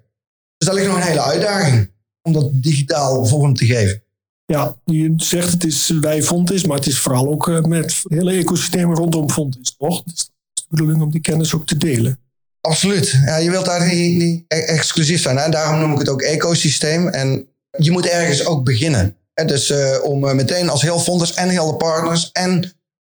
Dus 0.56 0.68
daar 0.68 0.74
ligt 0.74 0.86
nog 0.86 0.96
een 0.96 1.06
hele 1.06 1.22
uitdaging 1.22 1.90
om 2.22 2.32
dat 2.32 2.50
digitaal 2.52 3.26
vorm 3.26 3.54
te 3.54 3.66
geven. 3.66 4.02
Ja, 4.46 4.76
je 4.84 5.12
zegt 5.16 5.50
het 5.50 5.64
is 5.64 5.88
wij 6.00 6.22
Fontes, 6.22 6.64
maar 6.64 6.76
het 6.76 6.86
is 6.86 6.98
vooral 6.98 7.28
ook 7.28 7.48
uh, 7.48 7.60
met 7.60 8.02
hele 8.08 8.32
ecosystemen 8.32 8.96
rondom 8.96 9.30
Fontes, 9.30 9.76
toch? 9.78 10.02
Dus 10.02 10.12
het 10.12 10.18
is 10.18 10.30
de 10.54 10.66
bedoeling 10.68 11.02
om 11.02 11.10
die 11.10 11.20
kennis 11.20 11.54
ook 11.54 11.66
te 11.66 11.76
delen. 11.76 12.18
Absoluut. 12.60 13.18
Ja, 13.24 13.36
je 13.36 13.50
wilt 13.50 13.64
daar 13.64 13.94
niet, 13.94 14.16
niet 14.16 14.44
e- 14.48 14.56
exclusief 14.56 15.22
zijn. 15.22 15.50
Daarom 15.50 15.80
noem 15.80 15.92
ik 15.92 15.98
het 15.98 16.08
ook 16.08 16.22
ecosysteem. 16.22 17.08
En 17.08 17.48
je 17.78 17.90
moet 17.90 18.06
ergens 18.06 18.46
ook 18.46 18.64
beginnen. 18.64 19.16
Dus 19.34 19.70
uh, 19.70 19.98
om 20.02 20.24
uh, 20.24 20.32
meteen 20.32 20.68
als 20.68 20.82
heel 20.82 20.98
Fontes 20.98 21.34
en 21.34 21.48
heel 21.48 21.66
de 21.66 21.76
partners 21.76 22.30
en 22.32 22.60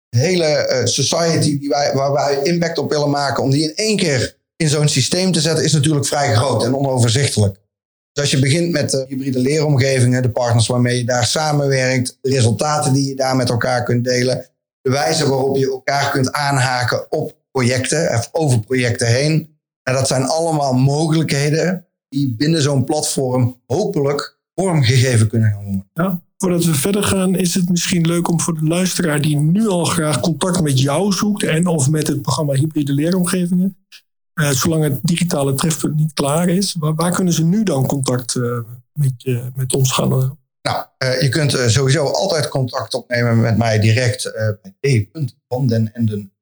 de 0.09 0.19
hele 0.19 0.81
society 0.85 1.59
die 1.59 1.69
wij, 1.69 1.93
waar 1.95 2.13
wij 2.13 2.43
impact 2.43 2.79
op 2.79 2.91
willen 2.91 3.11
maken, 3.11 3.43
om 3.43 3.51
die 3.51 3.63
in 3.63 3.75
één 3.75 3.97
keer 3.97 4.37
in 4.57 4.69
zo'n 4.69 4.89
systeem 4.89 5.33
te 5.33 5.41
zetten, 5.41 5.65
is 5.65 5.73
natuurlijk 5.73 6.07
vrij 6.07 6.35
groot 6.35 6.65
en 6.65 6.77
onoverzichtelijk. 6.77 7.55
Dus 8.13 8.23
als 8.23 8.31
je 8.31 8.39
begint 8.39 8.73
met 8.73 8.91
de 8.91 9.05
hybride 9.09 9.39
leeromgevingen, 9.39 10.23
de 10.23 10.31
partners 10.31 10.67
waarmee 10.67 10.99
je 10.99 11.05
daar 11.05 11.27
samenwerkt, 11.27 12.19
de 12.21 12.31
resultaten 12.31 12.93
die 12.93 13.09
je 13.09 13.15
daar 13.15 13.37
met 13.37 13.49
elkaar 13.49 13.85
kunt 13.85 14.05
delen, 14.05 14.47
de 14.81 14.91
wijze 14.91 15.29
waarop 15.29 15.57
je 15.57 15.71
elkaar 15.71 16.11
kunt 16.11 16.33
aanhaken 16.33 17.13
op 17.13 17.37
projecten 17.51 18.11
of 18.15 18.29
over 18.33 18.61
projecten 18.61 19.07
heen. 19.07 19.59
En 19.83 19.95
dat 19.95 20.07
zijn 20.07 20.25
allemaal 20.25 20.73
mogelijkheden 20.73 21.87
die 22.09 22.35
binnen 22.37 22.63
zo'n 22.63 22.85
platform 22.85 23.61
hopelijk 23.67 24.38
vormgegeven 24.63 25.29
kunnen 25.29 25.51
gaan 25.51 25.65
worden. 25.65 25.91
Ja, 25.93 26.23
voordat 26.37 26.65
we 26.65 26.75
verder 26.75 27.03
gaan, 27.03 27.35
is 27.35 27.55
het 27.55 27.69
misschien 27.69 28.07
leuk 28.07 28.29
om 28.29 28.41
voor 28.41 28.55
de 28.55 28.65
luisteraar 28.65 29.21
die 29.21 29.37
nu 29.37 29.69
al 29.69 29.85
graag 29.85 30.21
contact 30.21 30.61
met 30.61 30.81
jou 30.81 31.13
zoekt 31.13 31.43
en 31.43 31.67
of 31.67 31.91
met 31.91 32.07
het 32.07 32.23
programma 32.23 32.53
Hybride 32.53 32.93
Leeromgevingen, 32.93 33.77
uh, 34.35 34.51
zolang 34.51 34.83
het 34.83 34.99
digitale 35.03 35.55
trefpunt 35.55 35.97
niet 35.97 36.13
klaar 36.13 36.49
is, 36.49 36.77
waar, 36.79 36.95
waar 36.95 37.13
kunnen 37.13 37.33
ze 37.33 37.45
nu 37.45 37.63
dan 37.63 37.87
contact 37.87 38.35
uh, 38.35 38.59
met, 38.93 39.41
met 39.55 39.75
ons 39.75 39.93
gaan? 39.93 40.09
Nou, 40.63 40.85
uh, 41.05 41.21
je 41.21 41.29
kunt 41.29 41.53
sowieso 41.67 42.05
altijd 42.05 42.49
contact 42.49 42.95
opnemen 42.95 43.41
met 43.41 43.59
mij 43.59 43.79
direct 43.79 44.33
bij 44.81 45.11
d.vandenenden 45.11 46.33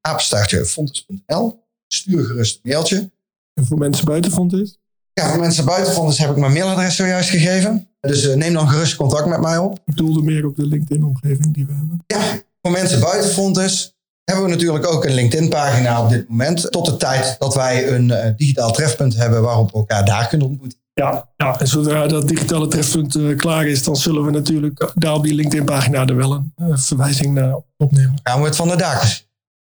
fontes.nl. 0.65 1.65
Stuur 1.87 2.25
gerust 2.25 2.55
een 2.55 2.71
mailtje. 2.71 3.11
En 3.53 3.65
voor 3.65 3.77
mensen 3.77 4.05
buiten 4.05 4.31
Fontes? 4.31 4.79
Ja, 5.13 5.29
voor 5.29 5.39
mensen 5.39 5.65
buiten 5.65 5.93
Fontes 5.93 6.17
heb 6.17 6.29
ik 6.29 6.35
mijn 6.37 6.53
mailadres 6.53 6.95
zojuist 6.95 7.29
gegeven. 7.29 7.87
Dus 8.07 8.35
neem 8.35 8.53
dan 8.53 8.69
gerust 8.69 8.95
contact 8.95 9.27
met 9.27 9.41
mij 9.41 9.57
op. 9.57 9.79
Ik 9.85 9.97
doelde 9.97 10.21
meer 10.21 10.45
op 10.45 10.55
de 10.55 10.65
LinkedIn-omgeving 10.65 11.53
die 11.53 11.65
we 11.65 11.73
hebben. 11.73 12.03
Ja, 12.07 12.19
voor 12.61 12.71
mensen 12.71 12.99
buiten 12.99 13.29
Fontes 13.29 13.95
hebben 14.23 14.45
we 14.45 14.51
natuurlijk 14.51 14.87
ook 14.87 15.05
een 15.05 15.13
LinkedIn-pagina 15.13 16.03
op 16.03 16.09
dit 16.09 16.29
moment. 16.29 16.71
Tot 16.71 16.85
de 16.85 16.97
tijd 16.97 17.35
dat 17.39 17.55
wij 17.55 17.91
een 17.91 18.09
uh, 18.09 18.25
digitaal 18.35 18.71
trefpunt 18.71 19.15
hebben 19.15 19.41
waarop 19.41 19.71
we 19.71 19.77
elkaar 19.77 20.05
daar 20.05 20.27
kunnen 20.27 20.47
ontmoeten. 20.47 20.79
Ja, 20.93 21.29
ja 21.35 21.59
en 21.59 21.67
zodra 21.67 22.07
dat 22.07 22.27
digitale 22.27 22.67
trefpunt 22.67 23.15
uh, 23.15 23.37
klaar 23.37 23.67
is, 23.67 23.83
dan 23.83 23.95
zullen 23.95 24.25
we 24.25 24.31
natuurlijk 24.31 24.91
daar 24.95 25.13
op 25.13 25.23
die 25.23 25.33
LinkedIn-pagina 25.33 26.05
er 26.05 26.15
wel 26.15 26.31
een 26.31 26.53
uh, 26.57 26.77
verwijzing 26.77 27.33
naar 27.33 27.59
opnemen. 27.77 28.19
Gaan 28.23 28.39
we 28.39 28.45
het 28.45 28.55
van 28.55 28.67
de 28.67 28.75
daken. 28.75 29.09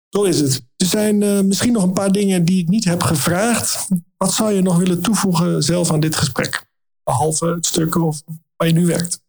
Zo 0.10 0.24
is 0.24 0.40
het. 0.40 0.66
Er 0.78 0.86
zijn 0.86 1.48
misschien 1.48 1.74
nog 1.74 1.84
een 1.84 1.94
paar 1.94 2.12
dingen 2.12 2.46
die 2.46 2.62
ik 2.62 2.70
niet 2.70 2.86
heb 2.86 3.04
gevraagd. 3.04 3.88
Wat 4.18 4.34
zou 4.34 4.54
je 4.54 4.62
nog 4.62 4.78
willen 4.78 5.02
toevoegen 5.02 5.64
zelf 5.64 5.92
aan 5.92 6.00
dit 6.00 6.16
gesprek? 6.16 6.66
Behalve 7.04 7.46
het 7.46 7.66
stuk 7.66 7.96
of 7.96 8.22
waar 8.56 8.68
je 8.68 8.74
nu 8.74 8.86
werkt. 8.86 9.22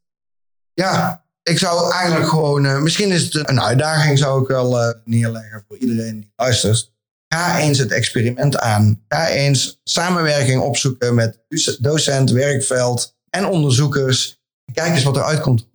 Ja, 0.75 1.25
ik 1.43 1.59
zou 1.59 1.93
eigenlijk 1.93 2.29
gewoon, 2.29 2.65
uh, 2.65 2.81
misschien 2.81 3.11
is 3.11 3.23
het 3.23 3.49
een 3.49 3.61
uitdaging, 3.61 4.19
zou 4.19 4.43
ik 4.43 4.49
wel 4.49 4.81
uh, 4.81 4.95
neerleggen 5.05 5.65
voor 5.69 5.79
iedereen 5.79 6.21
die 6.21 6.33
luistert. 6.37 6.93
Ga 7.29 7.59
eens 7.59 7.79
het 7.79 7.91
experiment 7.91 8.59
aan. 8.59 9.05
Ga 9.09 9.29
eens 9.29 9.81
samenwerking 9.85 10.61
opzoeken 10.61 11.15
met 11.15 11.39
docent, 11.81 12.31
werkveld 12.31 13.17
en 13.31 13.47
onderzoekers. 13.47 14.43
Kijk 14.73 14.95
eens 14.95 15.03
wat 15.03 15.17
eruit 15.17 15.41
komt. 15.41 15.69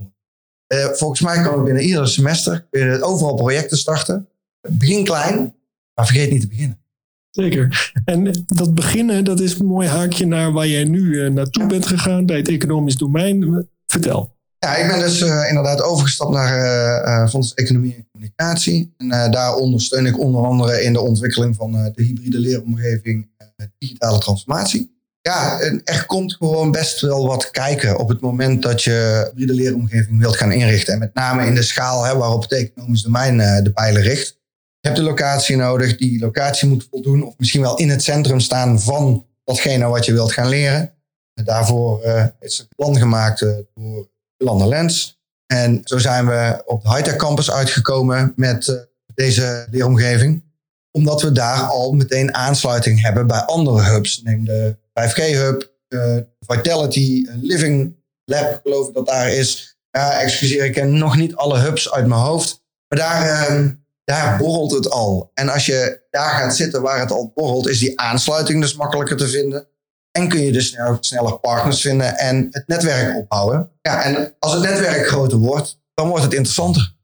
Uh, 0.73 0.85
volgens 0.85 1.21
mij 1.21 1.41
kan 1.41 1.53
het 1.53 1.63
binnen 1.63 1.83
ieder 1.83 2.07
semester 2.07 2.67
overal 3.01 3.35
projecten 3.35 3.77
starten. 3.77 4.29
Begin 4.69 5.03
klein, 5.03 5.55
maar 5.93 6.05
vergeet 6.05 6.31
niet 6.31 6.41
te 6.41 6.47
beginnen. 6.47 6.83
Zeker. 7.29 7.91
En 8.05 8.43
dat 8.45 8.75
beginnen, 8.75 9.25
dat 9.25 9.39
is 9.39 9.59
een 9.59 9.65
mooi 9.65 9.87
haakje 9.87 10.25
naar 10.25 10.51
waar 10.51 10.67
jij 10.67 10.83
nu 10.83 11.29
naartoe 11.29 11.65
bent 11.65 11.87
gegaan 11.87 12.25
bij 12.25 12.37
het 12.37 12.47
economisch 12.47 12.97
domein. 12.97 13.67
Vertel. 13.87 14.37
Ja, 14.59 14.75
ik 14.75 14.87
ben 14.87 14.99
dus 14.99 15.21
uh, 15.21 15.47
inderdaad 15.47 15.81
overgestapt 15.81 16.31
naar 16.31 16.57
uh, 17.05 17.29
Fonds 17.29 17.53
Economie 17.53 17.95
en 17.95 18.07
Communicatie. 18.11 18.93
En 18.97 19.31
daar 19.31 19.55
ondersteun 19.55 20.05
ik 20.05 20.19
onder 20.19 20.45
andere 20.45 20.83
in 20.83 20.93
de 20.93 21.01
ontwikkeling 21.01 21.55
van 21.55 21.71
de 21.71 22.03
hybride 22.03 22.39
leeromgeving 22.39 23.29
digitale 23.77 24.17
transformatie. 24.17 24.97
Ja, 25.21 25.59
en 25.59 25.81
er 25.83 26.05
komt 26.05 26.33
gewoon 26.33 26.71
best 26.71 27.01
wel 27.01 27.27
wat 27.27 27.51
kijken 27.51 27.97
op 27.97 28.09
het 28.09 28.21
moment 28.21 28.61
dat 28.61 28.83
je 28.83 29.27
hybride 29.29 29.53
leeromgeving 29.53 30.19
wilt 30.19 30.35
gaan 30.35 30.51
inrichten. 30.51 30.93
En 30.93 30.99
met 30.99 31.13
name 31.13 31.45
in 31.45 31.55
de 31.55 31.61
schaal 31.61 32.03
hè, 32.03 32.15
waarop 32.15 32.41
het 32.41 32.51
economisch 32.51 33.01
domein 33.01 33.63
de 33.63 33.71
pijlen 33.71 34.01
richt. 34.01 34.38
Je 34.81 34.87
hebt 34.87 34.97
de 34.97 35.03
locatie 35.03 35.55
nodig, 35.55 35.97
die 35.97 36.19
locatie 36.19 36.67
moet 36.67 36.87
voldoen 36.89 37.23
of 37.23 37.33
misschien 37.37 37.61
wel 37.61 37.77
in 37.77 37.89
het 37.89 38.03
centrum 38.03 38.39
staan 38.39 38.81
van 38.81 39.25
datgene 39.43 39.87
wat 39.87 40.05
je 40.05 40.13
wilt 40.13 40.31
gaan 40.31 40.49
leren. 40.49 40.93
En 41.33 41.45
daarvoor 41.45 42.03
is 42.39 42.59
een 42.59 42.67
plan 42.75 42.97
gemaakt 42.97 43.39
door 43.39 44.09
Landen 44.37 44.67
Lens. 44.67 45.19
En 45.53 45.81
zo 45.83 45.97
zijn 45.97 46.27
we 46.27 46.61
op 46.65 46.81
de 46.81 46.89
Hightech 46.89 47.15
Campus 47.15 47.51
uitgekomen 47.51 48.33
met 48.35 48.67
uh, 48.67 48.79
deze 49.13 49.67
leeromgeving. 49.71 50.43
Omdat 50.91 51.21
we 51.21 51.31
daar 51.31 51.61
al 51.61 51.91
meteen 51.91 52.33
aansluiting 52.33 53.01
hebben 53.01 53.27
bij 53.27 53.39
andere 53.39 53.81
hubs. 53.81 54.21
Neem 54.21 54.45
de 54.45 54.75
5G-hub, 54.93 55.71
uh, 55.87 56.17
Vitality, 56.39 57.27
Living 57.41 57.95
Lab, 58.25 58.59
geloof 58.63 58.87
ik 58.87 58.93
dat 58.93 59.05
daar 59.05 59.29
is. 59.31 59.77
Ja, 59.91 60.19
excuseer, 60.19 60.65
ik 60.65 60.73
ken 60.73 60.97
nog 60.97 61.17
niet 61.17 61.35
alle 61.35 61.59
hubs 61.59 61.91
uit 61.91 62.07
mijn 62.07 62.21
hoofd. 62.21 62.63
Maar 62.87 62.99
daar, 62.99 63.51
uh, 63.51 63.69
daar 64.09 64.37
borrelt 64.37 64.71
het 64.71 64.89
al. 64.89 65.31
En 65.33 65.49
als 65.49 65.65
je 65.65 66.01
daar 66.09 66.29
gaat 66.29 66.55
zitten 66.55 66.81
waar 66.81 66.99
het 66.99 67.11
al 67.11 67.31
borrelt, 67.35 67.67
is 67.67 67.79
die 67.79 67.99
aansluiting 67.99 68.61
dus 68.61 68.75
makkelijker 68.75 69.17
te 69.17 69.27
vinden. 69.27 69.67
En 70.11 70.27
kun 70.27 70.41
je 70.41 70.51
dus 70.51 70.67
snel, 70.67 70.97
sneller 70.99 71.39
partners 71.39 71.81
vinden 71.81 72.17
en 72.17 72.47
het 72.51 72.67
netwerk 72.67 73.17
opbouwen. 73.17 73.69
Ja, 73.81 74.03
en 74.03 74.35
als 74.39 74.53
het 74.53 74.61
netwerk 74.61 75.07
groter 75.07 75.37
wordt, 75.37 75.79
dan 75.93 76.07
wordt 76.07 76.23
het 76.23 76.33
interessanter. 76.33 76.95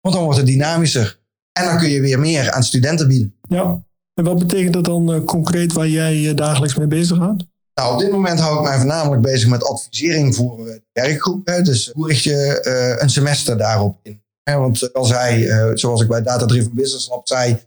Want 0.00 0.14
dan 0.14 0.24
wordt 0.24 0.38
het 0.38 0.48
dynamischer. 0.48 1.20
En 1.52 1.64
dan 1.64 1.78
kun 1.78 1.88
je 1.88 2.00
weer 2.00 2.18
meer 2.18 2.50
aan 2.50 2.62
studenten 2.62 3.08
bieden. 3.08 3.34
Ja, 3.48 3.82
en 4.14 4.24
wat 4.24 4.38
betekent 4.38 4.72
dat 4.72 4.84
dan 4.84 5.14
uh, 5.14 5.24
concreet 5.24 5.72
waar 5.72 5.88
jij 5.88 6.14
je 6.14 6.34
dagelijks 6.34 6.76
mee 6.76 6.86
bezig 6.86 7.16
gaat? 7.16 7.46
Nou, 7.74 7.92
op 7.94 8.00
dit 8.00 8.10
moment 8.10 8.40
hou 8.40 8.56
ik 8.56 8.62
mij 8.62 8.76
voornamelijk 8.76 9.22
bezig 9.22 9.48
met 9.48 9.64
advisering 9.64 10.34
voor 10.34 10.56
de 10.56 10.82
werkgroep. 10.92 11.46
Hè. 11.46 11.62
Dus 11.62 11.90
hoe 11.92 12.08
richt 12.08 12.22
je 12.22 12.62
uh, 12.64 13.02
een 13.02 13.10
semester 13.10 13.58
daarop 13.58 13.98
in? 14.02 14.22
Want 14.56 14.92
al 14.92 15.04
zei, 15.04 15.46
uh, 15.46 15.70
zoals 15.74 16.02
ik 16.02 16.08
bij 16.08 16.22
Data 16.22 16.46
Driven 16.46 16.74
Business 16.74 17.08
Lab 17.08 17.28
zei, 17.28 17.58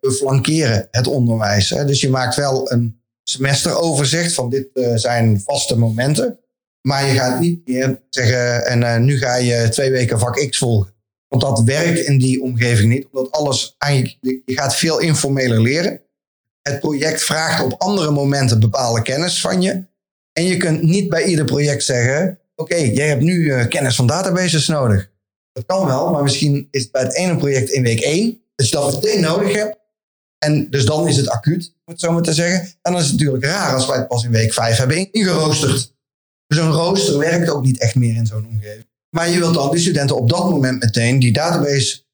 we 0.00 0.12
flankeren 0.12 0.88
het 0.90 1.06
onderwijs. 1.06 1.68
Dus 1.68 2.00
je 2.00 2.10
maakt 2.10 2.36
wel 2.36 2.72
een 2.72 3.00
semesteroverzicht 3.22 4.34
van 4.34 4.50
dit 4.50 4.68
uh, 4.74 4.96
zijn 4.96 5.40
vaste 5.44 5.78
momenten. 5.78 6.38
Maar 6.80 7.06
je 7.06 7.14
gaat 7.14 7.40
niet 7.40 7.66
meer 7.68 8.00
zeggen, 8.10 8.66
en 8.66 9.04
nu 9.04 9.18
ga 9.18 9.34
je 9.34 9.68
twee 9.68 9.90
weken 9.90 10.18
vak 10.18 10.48
X 10.48 10.58
volgen. 10.58 10.92
Want 11.28 11.42
dat 11.42 11.62
werkt 11.62 11.98
in 11.98 12.18
die 12.18 12.42
omgeving 12.42 12.92
niet, 12.92 13.06
omdat 13.12 13.32
alles 13.32 13.74
eigenlijk, 13.78 14.16
je 14.22 14.54
gaat 14.54 14.76
veel 14.76 14.98
informeler 14.98 15.60
leren. 15.60 16.00
Het 16.62 16.80
project 16.80 17.22
vraagt 17.22 17.64
op 17.64 17.74
andere 17.78 18.10
momenten 18.10 18.60
bepaalde 18.60 19.02
kennis 19.02 19.40
van 19.40 19.62
je. 19.62 19.84
En 20.32 20.44
je 20.44 20.56
kunt 20.56 20.82
niet 20.82 21.08
bij 21.08 21.24
ieder 21.24 21.44
project 21.44 21.84
zeggen: 21.84 22.38
Oké, 22.54 22.74
jij 22.74 23.08
hebt 23.08 23.22
nu 23.22 23.64
kennis 23.66 23.96
van 23.96 24.06
databases 24.06 24.68
nodig. 24.68 25.10
Dat 25.66 25.76
kan 25.76 25.86
wel, 25.86 26.10
maar 26.10 26.22
misschien 26.22 26.68
is 26.70 26.82
het 26.82 26.92
bij 26.92 27.02
het 27.02 27.14
ene 27.14 27.36
project 27.36 27.70
in 27.70 27.82
week 27.82 28.00
1 28.00 28.42
dat 28.54 28.68
je 28.68 28.76
dat 28.76 28.94
meteen 28.94 29.20
nodig 29.20 29.54
hebt. 29.54 29.78
En 30.38 30.70
dus 30.70 30.84
dan 30.84 31.08
is 31.08 31.16
het 31.16 31.28
acuut, 31.28 31.74
om 31.84 31.92
het 31.92 32.00
zo 32.00 32.12
maar 32.12 32.22
te 32.22 32.32
zeggen. 32.32 32.60
En 32.60 32.92
dan 32.92 33.00
is 33.00 33.06
het 33.06 33.12
natuurlijk 33.12 33.44
raar 33.44 33.74
als 33.74 33.86
wij 33.86 33.96
het 33.96 34.08
pas 34.08 34.24
in 34.24 34.30
week 34.30 34.52
5 34.52 34.76
hebben 34.76 35.12
ingeroosterd. 35.12 35.94
Dus 36.46 36.58
een 36.58 36.70
rooster 36.70 37.18
werkt 37.18 37.50
ook 37.50 37.64
niet 37.64 37.78
echt 37.78 37.94
meer 37.94 38.14
in 38.14 38.26
zo'n 38.26 38.46
omgeving. 38.46 38.88
Maar 39.16 39.28
je 39.28 39.38
wilt 39.38 39.54
dan 39.54 39.70
die 39.70 39.80
studenten 39.80 40.16
op 40.16 40.28
dat 40.28 40.50
moment 40.50 40.82
meteen 40.82 41.18
die 41.18 41.32
database 41.32 42.04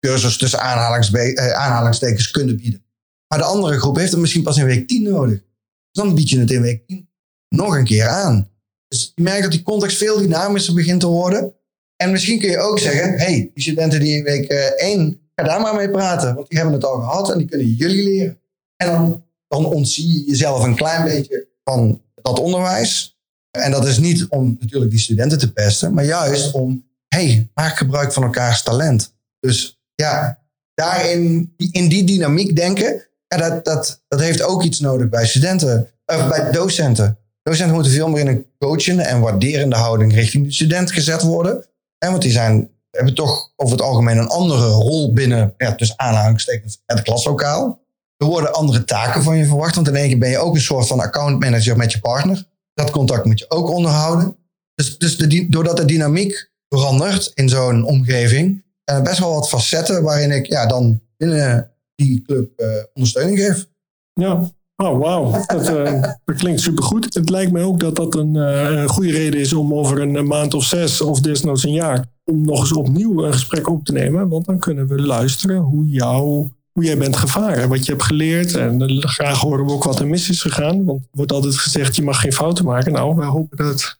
cursus 0.00 0.36
tussen 0.36 0.58
eh, 0.58 1.50
aanhalingstekens 1.52 2.30
kunnen 2.30 2.56
bieden. 2.56 2.84
Maar 3.28 3.38
de 3.38 3.44
andere 3.44 3.78
groep 3.78 3.96
heeft 3.96 4.10
het 4.10 4.20
misschien 4.20 4.42
pas 4.42 4.56
in 4.56 4.64
week 4.64 4.88
10 4.88 5.02
nodig. 5.02 5.38
Dus 5.38 6.04
dan 6.04 6.14
bied 6.14 6.28
je 6.28 6.38
het 6.38 6.50
in 6.50 6.62
week 6.62 6.86
10 6.86 7.08
nog 7.48 7.76
een 7.76 7.84
keer 7.84 8.08
aan. 8.08 8.50
Dus 8.88 9.12
je 9.14 9.22
merkt 9.22 9.42
dat 9.42 9.52
die 9.52 9.62
context 9.62 9.96
veel 9.96 10.18
dynamischer 10.18 10.74
begint 10.74 11.00
te 11.00 11.06
worden. 11.06 11.54
En 11.96 12.10
misschien 12.10 12.38
kun 12.38 12.50
je 12.50 12.58
ook 12.58 12.78
zeggen, 12.78 13.18
hey, 13.18 13.50
die 13.54 13.62
studenten 13.62 14.00
die 14.00 14.16
in 14.16 14.24
week 14.24 14.48
1, 14.48 15.00
eh, 15.00 15.14
ga 15.34 15.44
daar 15.44 15.60
maar 15.60 15.74
mee 15.74 15.90
praten. 15.90 16.34
Want 16.34 16.48
die 16.48 16.58
hebben 16.58 16.76
het 16.76 16.84
al 16.84 17.00
gehad 17.00 17.30
en 17.30 17.38
die 17.38 17.48
kunnen 17.48 17.66
jullie 17.66 18.04
leren. 18.04 18.38
En 18.76 18.86
dan, 18.86 19.24
dan 19.48 19.66
ontzie 19.66 20.12
je 20.12 20.30
jezelf 20.30 20.64
een 20.64 20.74
klein 20.74 21.04
beetje 21.04 21.46
van 21.64 22.02
dat 22.22 22.38
onderwijs. 22.38 23.18
En 23.50 23.70
dat 23.70 23.86
is 23.86 23.98
niet 23.98 24.26
om 24.28 24.56
natuurlijk 24.60 24.90
die 24.90 25.00
studenten 25.00 25.38
te 25.38 25.52
pesten, 25.52 25.94
maar 25.94 26.04
juist 26.04 26.52
om, 26.52 26.86
hey, 27.08 27.50
maak 27.54 27.76
gebruik 27.76 28.12
van 28.12 28.22
elkaars 28.22 28.62
talent. 28.62 29.14
Dus 29.40 29.80
ja, 29.94 30.42
daarin, 30.74 31.54
in 31.70 31.88
die 31.88 32.04
dynamiek 32.04 32.56
denken, 32.56 33.06
ja, 33.28 33.36
dat, 33.36 33.64
dat, 33.64 34.02
dat 34.08 34.20
heeft 34.20 34.42
ook 34.42 34.62
iets 34.62 34.80
nodig 34.80 35.08
bij 35.08 35.26
studenten, 35.26 35.88
of 36.06 36.28
bij 36.28 36.50
docenten. 36.50 37.18
Docenten 37.42 37.74
moeten 37.74 37.92
veel 37.92 38.08
meer 38.08 38.20
in 38.20 38.26
een 38.26 38.46
coachende 38.58 39.02
en 39.02 39.20
waarderende 39.20 39.76
houding 39.76 40.14
richting 40.14 40.44
de 40.44 40.52
student 40.52 40.92
gezet 40.92 41.22
worden. 41.22 41.64
Want 42.10 42.22
die 42.22 42.32
zijn, 42.32 42.70
hebben 42.90 43.14
toch 43.14 43.52
over 43.56 43.76
het 43.76 43.84
algemeen 43.84 44.18
een 44.18 44.28
andere 44.28 44.66
rol 44.66 45.12
binnen, 45.12 45.54
ja, 45.58 45.74
tussen 45.74 45.98
aanhalingstekens, 45.98 46.82
het 46.86 47.02
klaslokaal. 47.02 47.82
Er 48.16 48.26
worden 48.26 48.52
andere 48.52 48.84
taken 48.84 49.22
van 49.22 49.36
je 49.36 49.46
verwacht, 49.46 49.74
want 49.74 49.88
in 49.88 49.96
één 49.96 50.08
keer 50.08 50.18
ben 50.18 50.30
je 50.30 50.38
ook 50.38 50.54
een 50.54 50.60
soort 50.60 50.86
van 50.86 51.00
accountmanager 51.00 51.76
met 51.76 51.92
je 51.92 52.00
partner. 52.00 52.44
Dat 52.74 52.90
contact 52.90 53.24
moet 53.24 53.38
je 53.38 53.50
ook 53.50 53.70
onderhouden. 53.70 54.36
Dus, 54.74 54.98
dus 54.98 55.16
de, 55.16 55.46
doordat 55.48 55.76
de 55.76 55.84
dynamiek 55.84 56.52
verandert 56.68 57.30
in 57.34 57.48
zo'n 57.48 57.84
omgeving, 57.84 58.64
er 58.84 59.02
best 59.02 59.18
wel 59.18 59.34
wat 59.34 59.48
facetten 59.48 60.02
waarin 60.02 60.30
ik 60.30 60.46
ja, 60.46 60.66
dan 60.66 61.02
binnen 61.16 61.70
die 61.94 62.22
club 62.22 62.60
uh, 62.60 62.68
ondersteuning 62.94 63.38
geef. 63.38 63.66
Ja, 64.12 64.50
Oh, 64.76 64.98
wauw. 64.98 65.30
Dat, 65.46 65.70
uh, 65.70 66.02
dat, 66.24 66.36
klinkt 66.36 66.60
supergoed. 66.60 67.14
Het 67.14 67.30
lijkt 67.30 67.52
mij 67.52 67.62
ook 67.62 67.80
dat 67.80 67.96
dat 67.96 68.14
een, 68.14 68.34
uh, 68.34 68.70
een, 68.70 68.88
goede 68.88 69.10
reden 69.10 69.40
is 69.40 69.52
om 69.52 69.74
over 69.74 70.00
een 70.00 70.26
maand 70.26 70.54
of 70.54 70.64
zes 70.64 71.00
of 71.00 71.20
desnoods 71.20 71.64
een 71.64 71.72
jaar 71.72 72.04
om 72.24 72.44
nog 72.44 72.60
eens 72.60 72.72
opnieuw 72.72 73.24
een 73.24 73.32
gesprek 73.32 73.68
op 73.68 73.84
te 73.84 73.92
nemen. 73.92 74.28
Want 74.28 74.46
dan 74.46 74.58
kunnen 74.58 74.86
we 74.86 75.02
luisteren 75.02 75.56
hoe, 75.56 75.86
jou, 75.86 76.48
hoe 76.72 76.84
jij 76.84 76.98
bent 76.98 77.16
gevaren, 77.16 77.68
wat 77.68 77.86
je 77.86 77.92
hebt 77.92 78.04
geleerd. 78.04 78.54
En 78.54 79.02
graag 79.08 79.40
horen 79.40 79.66
we 79.66 79.72
ook 79.72 79.84
wat 79.84 80.00
er 80.00 80.06
mis 80.06 80.28
is 80.28 80.42
gegaan. 80.42 80.84
Want 80.84 81.00
er 81.00 81.08
wordt 81.10 81.32
altijd 81.32 81.58
gezegd, 81.58 81.96
je 81.96 82.02
mag 82.02 82.20
geen 82.20 82.32
fouten 82.32 82.64
maken. 82.64 82.92
Nou, 82.92 83.16
wij 83.16 83.26
hopen 83.26 83.56
dat 83.56 83.98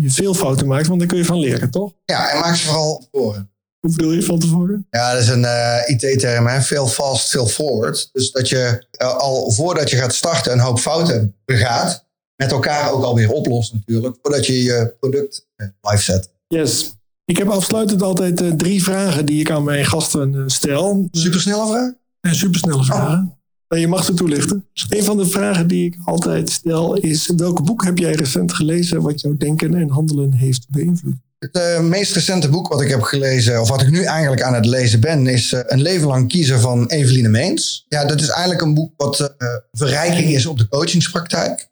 je 0.00 0.10
veel 0.10 0.34
fouten 0.34 0.66
maakt, 0.66 0.86
want 0.86 0.98
daar 0.98 1.08
kun 1.08 1.18
je 1.18 1.24
van 1.24 1.38
leren, 1.38 1.70
toch? 1.70 1.92
Ja, 2.04 2.30
en 2.30 2.40
maak 2.40 2.54
ze 2.54 2.66
vooral 2.66 3.06
voor. 3.12 3.46
Hoe 3.80 3.96
bedoel 3.96 4.12
je 4.12 4.22
van 4.22 4.38
tevoren? 4.38 4.86
Ja, 4.90 5.12
dat 5.12 5.22
is 5.22 5.28
een 5.28 5.42
uh, 5.42 5.76
IT-term, 5.86 6.48
veel 6.62 6.86
fast, 6.86 7.30
veel 7.30 7.46
forward. 7.46 8.08
Dus 8.12 8.30
dat 8.30 8.48
je 8.48 8.86
uh, 9.02 9.16
al 9.16 9.50
voordat 9.50 9.90
je 9.90 9.96
gaat 9.96 10.14
starten 10.14 10.52
een 10.52 10.58
hoop 10.58 10.78
fouten 10.78 11.34
begaat, 11.44 12.06
met 12.36 12.52
elkaar 12.52 12.92
ook 12.92 13.02
alweer 13.02 13.30
oplost 13.30 13.72
natuurlijk, 13.72 14.16
voordat 14.22 14.46
je 14.46 14.62
je 14.62 14.94
product 15.00 15.46
uh, 15.56 15.68
live 15.80 16.02
zet. 16.02 16.30
Yes. 16.46 16.96
Ik 17.24 17.36
heb 17.36 17.48
afsluitend 17.48 18.02
altijd 18.02 18.58
drie 18.58 18.82
vragen 18.82 19.26
die 19.26 19.40
ik 19.40 19.50
aan 19.50 19.64
mijn 19.64 19.84
gasten 19.84 20.50
stel. 20.50 21.08
Supersnelle 21.10 21.66
vragen? 21.66 21.98
Ja, 22.20 22.32
supersnelle 22.32 22.84
vragen. 22.84 23.38
Oh. 23.68 23.78
Je 23.78 23.88
mag 23.88 24.04
ze 24.04 24.14
toelichten. 24.14 24.66
Een 24.88 25.04
van 25.04 25.16
de 25.16 25.26
vragen 25.26 25.66
die 25.66 25.84
ik 25.84 25.96
altijd 26.04 26.50
stel 26.50 26.96
is: 26.96 27.30
welk 27.36 27.64
boek 27.64 27.84
heb 27.84 27.98
jij 27.98 28.12
recent 28.12 28.52
gelezen 28.52 29.02
wat 29.02 29.20
jouw 29.20 29.36
denken 29.36 29.74
en 29.74 29.90
handelen 29.90 30.32
heeft 30.32 30.66
beïnvloed? 30.68 31.16
Het 31.38 31.56
uh, 31.56 31.80
meest 31.80 32.14
recente 32.14 32.48
boek 32.48 32.68
wat 32.68 32.80
ik 32.80 32.88
heb 32.88 33.02
gelezen, 33.02 33.60
of 33.60 33.68
wat 33.68 33.80
ik 33.80 33.90
nu 33.90 34.02
eigenlijk 34.02 34.42
aan 34.42 34.54
het 34.54 34.66
lezen 34.66 35.00
ben, 35.00 35.26
is 35.26 35.52
uh, 35.52 35.60
Een 35.66 35.82
leven 35.82 36.06
lang 36.06 36.28
kiezen 36.28 36.60
van 36.60 36.86
Eveline 36.86 37.28
Meens. 37.28 37.86
Ja, 37.88 38.04
dat 38.04 38.20
is 38.20 38.28
eigenlijk 38.28 38.60
een 38.60 38.74
boek 38.74 38.92
wat 38.96 39.20
uh, 39.20 39.48
verrijking 39.72 40.30
is 40.30 40.46
op 40.46 40.58
de 40.58 40.68
coachingspraktijk. 40.68 41.68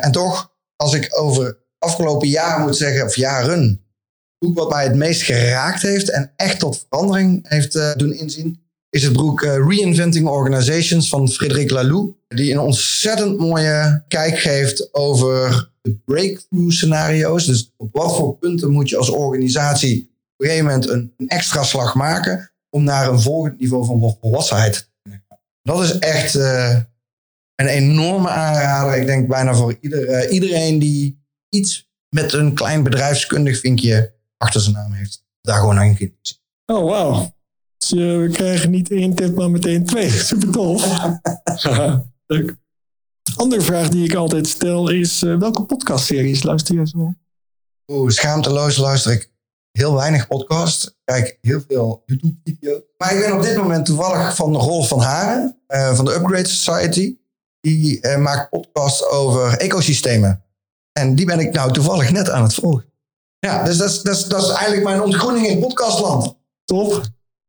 en 0.00 0.12
toch, 0.12 0.52
als 0.76 0.94
ik 0.94 1.08
over 1.10 1.58
afgelopen 1.78 2.28
jaar 2.28 2.60
moet 2.60 2.76
zeggen, 2.76 3.04
of 3.04 3.16
jaren, 3.16 3.60
het 3.60 4.38
boek 4.38 4.58
wat 4.58 4.70
mij 4.70 4.84
het 4.84 4.94
meest 4.94 5.22
geraakt 5.22 5.82
heeft 5.82 6.10
en 6.10 6.32
echt 6.36 6.58
tot 6.58 6.84
verandering 6.88 7.48
heeft 7.48 7.98
doen 7.98 8.12
inzien, 8.12 8.60
is 8.90 9.02
het 9.02 9.12
boek 9.12 9.42
Reinventing 9.42 10.28
Organizations 10.28 11.08
van 11.08 11.30
Frédéric 11.30 11.70
Laloux. 11.70 12.16
Die 12.28 12.52
een 12.52 12.58
ontzettend 12.58 13.38
mooie 13.38 14.04
kijk 14.08 14.38
geeft 14.38 14.94
over 14.94 15.70
de 15.86 15.96
breakthrough 16.04 16.72
scenario's. 16.72 17.46
Dus 17.46 17.72
op 17.76 17.92
wat 17.92 18.16
voor 18.16 18.36
punten 18.36 18.70
moet 18.70 18.88
je 18.88 18.96
als 18.96 19.10
organisatie 19.10 20.00
op 20.00 20.44
een 20.44 20.46
gegeven 20.46 20.64
moment 20.64 20.88
een, 20.88 21.12
een 21.16 21.28
extra 21.28 21.62
slag 21.62 21.94
maken 21.94 22.52
om 22.70 22.82
naar 22.82 23.08
een 23.08 23.20
volgend 23.20 23.58
niveau 23.58 23.84
van 23.84 24.16
volwassenheid 24.20 24.72
te 24.72 24.84
kunnen 25.02 25.24
gaan. 25.28 25.38
Dat 25.62 25.82
is 25.82 25.98
echt 25.98 26.34
uh, 26.34 26.80
een 27.54 27.66
enorme 27.66 28.28
aanrader. 28.28 29.00
Ik 29.00 29.06
denk 29.06 29.28
bijna 29.28 29.54
voor 29.54 29.76
ieder, 29.80 30.08
uh, 30.08 30.32
iedereen 30.32 30.78
die 30.78 31.24
iets 31.48 31.90
met 32.08 32.32
een 32.32 32.54
klein 32.54 32.82
bedrijfskundig 32.82 33.60
vinkje 33.60 34.14
achter 34.36 34.60
zijn 34.60 34.74
naam 34.74 34.92
heeft. 34.92 35.24
Daar 35.40 35.58
gewoon 35.58 35.78
aan 35.78 35.96
zien. 35.96 36.14
Oh, 36.66 36.84
wauw. 36.90 37.34
Dus 37.78 37.92
uh, 37.92 38.20
we 38.20 38.28
krijgen 38.32 38.70
niet 38.70 38.90
één 38.90 39.14
tip, 39.14 39.36
maar 39.36 39.50
meteen 39.50 39.84
twee. 39.84 40.10
Super 40.30 40.50
tof. 40.50 40.98
Leuk. 42.26 42.56
Andere 43.34 43.60
vraag 43.60 43.88
die 43.88 44.04
ik 44.04 44.14
altijd 44.14 44.46
stel 44.46 44.90
is: 44.90 45.22
uh, 45.22 45.38
welke 45.38 45.62
podcastseries 45.62 46.42
luister 46.42 46.74
jij 46.74 46.86
zo? 46.86 47.14
Oeh, 47.86 48.10
schaamteloos 48.10 48.76
luister 48.76 49.12
ik 49.12 49.30
heel 49.72 49.94
weinig 49.94 50.26
podcast. 50.26 50.96
Kijk 51.04 51.38
heel 51.40 51.60
veel 51.68 52.02
YouTube-video's. 52.06 52.82
Maar 52.98 53.14
ik 53.14 53.20
ben 53.20 53.36
op 53.36 53.42
dit 53.42 53.56
moment 53.56 53.86
toevallig 53.86 54.36
van 54.36 54.52
de 54.52 54.58
Rolf 54.58 54.88
van 54.88 55.00
Haren 55.00 55.58
uh, 55.68 55.94
van 55.94 56.04
de 56.04 56.14
Upgrade 56.14 56.48
Society. 56.48 57.16
Die 57.60 58.06
uh, 58.06 58.18
maakt 58.18 58.50
podcasts 58.50 59.08
over 59.08 59.58
ecosystemen. 59.58 60.44
En 60.92 61.14
die 61.14 61.26
ben 61.26 61.40
ik 61.40 61.52
nou 61.52 61.72
toevallig 61.72 62.10
net 62.10 62.30
aan 62.30 62.42
het 62.42 62.54
volgen. 62.54 62.84
Ja, 63.38 63.64
dus 63.64 63.76
dat 63.76 63.90
is, 63.90 64.02
dat 64.02 64.16
is, 64.16 64.24
dat 64.24 64.42
is 64.42 64.48
eigenlijk 64.48 64.84
mijn 64.84 65.02
ontgroening 65.02 65.46
in 65.46 65.60
podcastland. 65.60 66.36
Top, 66.64 67.02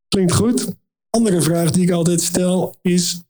klinkt 0.07 0.33
goed. 0.33 0.67
Andere 1.09 1.41
vraag 1.41 1.71
die 1.71 1.83
ik 1.83 1.91
altijd 1.91 2.21
stel 2.21 2.75
is: 2.81 3.21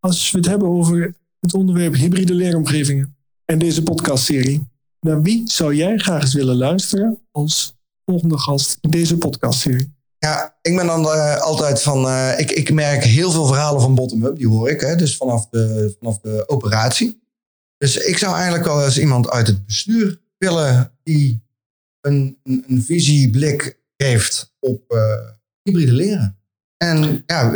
als 0.00 0.30
we 0.30 0.38
het 0.38 0.46
hebben 0.46 0.68
over 0.68 1.14
het 1.44 1.54
onderwerp 1.54 1.94
hybride 1.94 2.34
leeromgevingen 2.34 3.16
en 3.44 3.58
deze 3.58 3.82
podcastserie. 3.82 4.68
Naar 5.00 5.22
wie 5.22 5.42
zou 5.50 5.74
jij 5.74 5.98
graag 5.98 6.22
eens 6.22 6.34
willen 6.34 6.56
luisteren 6.56 7.18
als 7.30 7.76
volgende 8.04 8.38
gast 8.38 8.78
in 8.80 8.90
deze 8.90 9.18
podcastserie? 9.18 9.94
Ja, 10.18 10.58
ik 10.62 10.76
ben 10.76 10.86
dan 10.86 11.00
uh, 11.00 11.36
altijd 11.36 11.82
van. 11.82 12.06
Uh, 12.06 12.38
ik, 12.38 12.50
ik 12.50 12.72
merk 12.72 13.04
heel 13.04 13.30
veel 13.30 13.46
verhalen 13.46 13.80
van 13.80 13.94
bottom-up, 13.94 14.36
die 14.36 14.48
hoor 14.48 14.70
ik, 14.70 14.80
hè, 14.80 14.96
dus 14.96 15.16
vanaf 15.16 15.48
de, 15.48 15.94
vanaf 15.98 16.20
de 16.20 16.44
operatie. 16.46 17.22
Dus 17.76 17.96
ik 17.96 18.18
zou 18.18 18.34
eigenlijk 18.34 18.64
wel 18.64 18.84
eens 18.84 18.98
iemand 18.98 19.30
uit 19.30 19.46
het 19.46 19.66
bestuur 19.66 20.20
willen 20.38 20.92
die 21.02 21.42
een, 22.00 22.38
een, 22.42 22.64
een 22.68 22.82
visieblik 22.82 23.78
geeft 23.96 24.52
op 24.58 24.84
uh, 24.88 25.00
hybride 25.62 25.92
leren. 25.92 26.38
En 26.76 27.22
ja, 27.26 27.50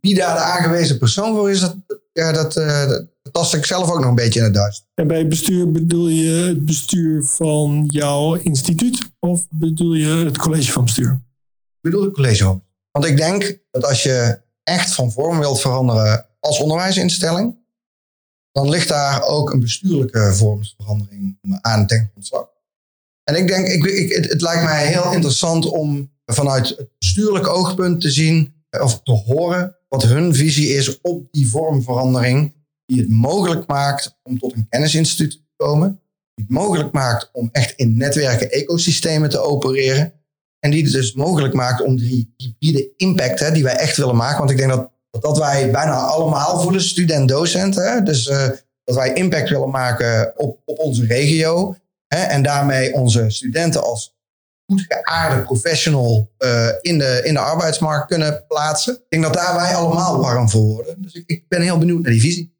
wie 0.00 0.14
daar 0.14 0.34
de 0.34 0.42
aangewezen 0.42 0.98
persoon 0.98 1.34
voor 1.34 1.50
is, 1.50 1.60
dat, 1.60 1.76
ja, 2.12 2.32
dat 2.32 2.52
dat 2.52 3.06
tast 3.32 3.54
ik 3.54 3.66
zelf 3.66 3.90
ook 3.90 3.98
nog 3.98 4.08
een 4.08 4.14
beetje 4.14 4.38
in 4.38 4.44
het 4.44 4.54
Duits. 4.54 4.86
En 4.94 5.06
bij 5.06 5.28
bestuur 5.28 5.70
bedoel 5.72 6.08
je 6.08 6.30
het 6.30 6.64
bestuur 6.64 7.24
van 7.24 7.84
jouw 7.86 8.34
instituut 8.34 9.10
of 9.18 9.46
bedoel 9.50 9.94
je 9.94 10.08
het 10.08 10.38
college 10.38 10.72
van 10.72 10.84
bestuur? 10.84 11.20
Ik 11.76 11.80
bedoel 11.80 12.02
het 12.02 12.12
college 12.12 12.44
van 12.44 12.62
Want 12.90 13.06
ik 13.06 13.16
denk 13.16 13.58
dat 13.70 13.84
als 13.84 14.02
je 14.02 14.40
echt 14.62 14.94
van 14.94 15.12
vorm 15.12 15.38
wilt 15.38 15.60
veranderen 15.60 16.26
als 16.40 16.60
onderwijsinstelling, 16.60 17.56
dan 18.52 18.68
ligt 18.68 18.88
daar 18.88 19.22
ook 19.22 19.52
een 19.52 19.60
bestuurlijke 19.60 20.32
vormsverandering 20.34 21.38
aan 21.60 21.86
ten 21.86 22.08
grondslag. 22.10 22.46
En 23.24 23.34
ik 23.34 23.48
denk, 23.48 23.66
ik, 23.66 23.84
ik, 23.84 24.12
het, 24.12 24.30
het 24.30 24.40
lijkt 24.40 24.62
mij 24.62 24.86
heel 24.86 25.12
interessant 25.12 25.66
om 25.66 26.10
vanuit 26.26 26.68
het 26.68 26.88
bestuurlijk 26.98 27.46
oogpunt 27.46 28.00
te 28.00 28.10
zien 28.10 28.54
of 28.70 29.00
te 29.02 29.12
horen 29.12 29.76
wat 29.88 30.02
hun 30.02 30.34
visie 30.34 30.68
is 30.68 31.00
op 31.00 31.32
die 31.32 31.48
vormverandering 31.48 32.54
die 32.88 33.00
het 33.00 33.10
mogelijk 33.10 33.66
maakt 33.66 34.18
om 34.22 34.38
tot 34.38 34.52
een 34.54 34.66
kennisinstituut 34.68 35.30
te 35.32 35.38
komen, 35.56 36.00
die 36.34 36.44
het 36.48 36.54
mogelijk 36.54 36.92
maakt 36.92 37.28
om 37.32 37.48
echt 37.52 37.72
in 37.76 37.96
netwerken 37.96 38.50
ecosystemen 38.50 39.30
te 39.30 39.38
opereren 39.38 40.12
en 40.58 40.70
die 40.70 40.82
het 40.82 40.92
dus 40.92 41.12
mogelijk 41.12 41.54
maakt 41.54 41.82
om 41.82 41.96
die 41.96 42.34
hybride 42.36 42.90
impact 42.96 43.40
hè, 43.40 43.52
die 43.52 43.62
wij 43.62 43.76
echt 43.76 43.96
willen 43.96 44.16
maken, 44.16 44.38
want 44.38 44.50
ik 44.50 44.56
denk 44.56 44.70
dat 44.70 44.90
dat 45.10 45.38
wij 45.38 45.70
bijna 45.70 45.94
allemaal 45.94 46.60
voelen, 46.60 46.82
student-docent. 46.82 47.74
Dus 48.06 48.26
uh, 48.26 48.48
dat 48.84 48.96
wij 48.96 49.12
impact 49.12 49.48
willen 49.48 49.70
maken 49.70 50.32
op, 50.36 50.60
op 50.64 50.78
onze 50.78 51.06
regio. 51.06 51.76
Hè, 52.06 52.22
en 52.22 52.42
daarmee 52.42 52.94
onze 52.94 53.30
studenten 53.30 53.82
als 53.82 54.16
goed 54.66 54.84
geaarde 54.88 55.42
professional 55.42 56.30
uh, 56.38 56.68
in, 56.80 56.98
de, 56.98 57.20
in 57.24 57.34
de 57.34 57.40
arbeidsmarkt 57.40 58.06
kunnen 58.06 58.44
plaatsen. 58.48 58.94
Ik 58.94 59.06
denk 59.08 59.22
dat 59.22 59.34
daar 59.34 59.54
wij 59.54 59.74
allemaal 59.74 60.20
warm 60.20 60.48
voor 60.48 60.62
worden. 60.62 61.02
Dus 61.02 61.14
ik, 61.14 61.22
ik 61.26 61.48
ben 61.48 61.62
heel 61.62 61.78
benieuwd 61.78 62.02
naar 62.02 62.12
die 62.12 62.20
visie. 62.20 62.56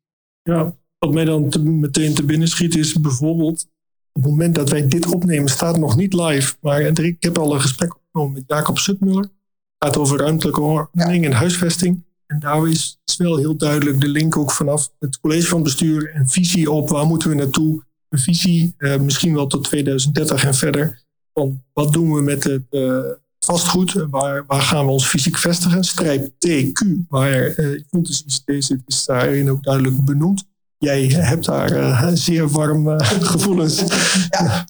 Ja, 0.49 0.75
wat 0.99 1.13
mij 1.13 1.25
dan 1.25 1.49
te, 1.49 1.63
meteen 1.63 2.15
te 2.15 2.25
binnen 2.25 2.49
schiet 2.49 2.77
is 2.77 3.01
bijvoorbeeld... 3.01 3.67
op 4.13 4.23
het 4.23 4.31
moment 4.31 4.55
dat 4.55 4.71
wij 4.71 4.89
dit 4.89 5.07
opnemen 5.07 5.49
staat 5.49 5.79
nog 5.79 5.97
niet 5.97 6.13
live. 6.13 6.55
Maar 6.61 6.81
ik 6.81 7.17
heb 7.23 7.39
al 7.39 7.55
een 7.55 7.61
gesprek 7.61 7.97
opgenomen 7.97 8.33
met 8.33 8.45
Jacob 8.47 8.79
Sutmuller. 8.79 9.23
Het 9.23 9.31
gaat 9.79 9.97
over 9.97 10.19
ruimtelijke 10.19 10.61
ordening 10.61 11.25
en 11.25 11.33
huisvesting. 11.33 12.05
En 12.27 12.41
daar 12.41 12.69
is 12.69 12.99
wel 13.17 13.37
heel 13.37 13.57
duidelijk 13.57 14.01
de 14.01 14.09
link 14.09 14.37
ook 14.37 14.51
vanaf 14.51 14.93
het 14.99 15.21
college 15.21 15.47
van 15.47 15.63
bestuur 15.63 16.11
en 16.15 16.29
visie 16.29 16.71
op 16.71 16.89
waar 16.89 17.07
moeten 17.07 17.29
we 17.29 17.35
naartoe. 17.35 17.85
Een 18.09 18.19
visie, 18.19 18.75
uh, 18.79 19.01
misschien 19.01 19.35
wel 19.35 19.47
tot 19.47 19.65
2030 19.65 20.45
en 20.45 20.55
verder. 20.55 21.03
Van 21.33 21.63
wat 21.73 21.93
doen 21.93 22.13
we 22.13 22.23
met 22.23 22.45
het 22.45 22.67
uh, 22.71 23.01
vastgoed? 23.49 23.93
Waar, 24.11 24.45
waar 24.47 24.63
gaan 24.63 24.85
we 24.85 24.91
ons 24.91 25.07
fysiek 25.07 25.37
vestigen? 25.37 25.85
Strijp 25.85 26.27
TQ, 26.27 26.87
waar 27.09 27.59
uh, 27.59 27.73
ik 27.73 27.85
vond 27.91 28.07
dus 28.07 28.43
deze 28.45 28.81
is 28.87 29.05
daarin 29.05 29.51
ook 29.51 29.63
duidelijk 29.63 30.05
benoemd. 30.05 30.45
Jij 30.79 31.07
hebt 31.07 31.45
daar 31.45 31.71
zeer 32.17 32.49
warm 32.49 33.01
gevoelens. 33.33 33.83
Ja. 34.31 34.67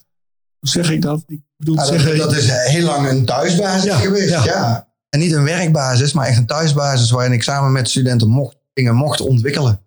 Hoe 0.59 0.69
zeg 0.69 0.91
ik 0.91 1.01
dat? 1.01 1.23
Ik 1.27 1.41
bedoel, 1.57 1.75
ja, 1.75 1.85
dat, 1.85 2.17
dat, 2.17 2.35
is 2.35 2.49
heel 2.51 2.85
lang 2.85 3.09
een 3.09 3.25
thuisbasis 3.25 3.93
geweest. 3.93 4.43
ja. 4.43 4.87
En 5.09 5.19
niet 5.19 5.31
een 5.31 5.43
werkbasis, 5.43 6.13
maar 6.13 6.27
echt 6.27 6.37
een 6.37 6.45
thuisbasis 6.45 7.11
waarin 7.11 7.33
ik 7.33 7.43
samen 7.43 7.71
met 7.71 7.89
studenten 7.89 8.27
mocht, 8.27 8.57
dingen 8.73 8.95
mocht 8.95 9.21
ontwikkelen. 9.21 9.81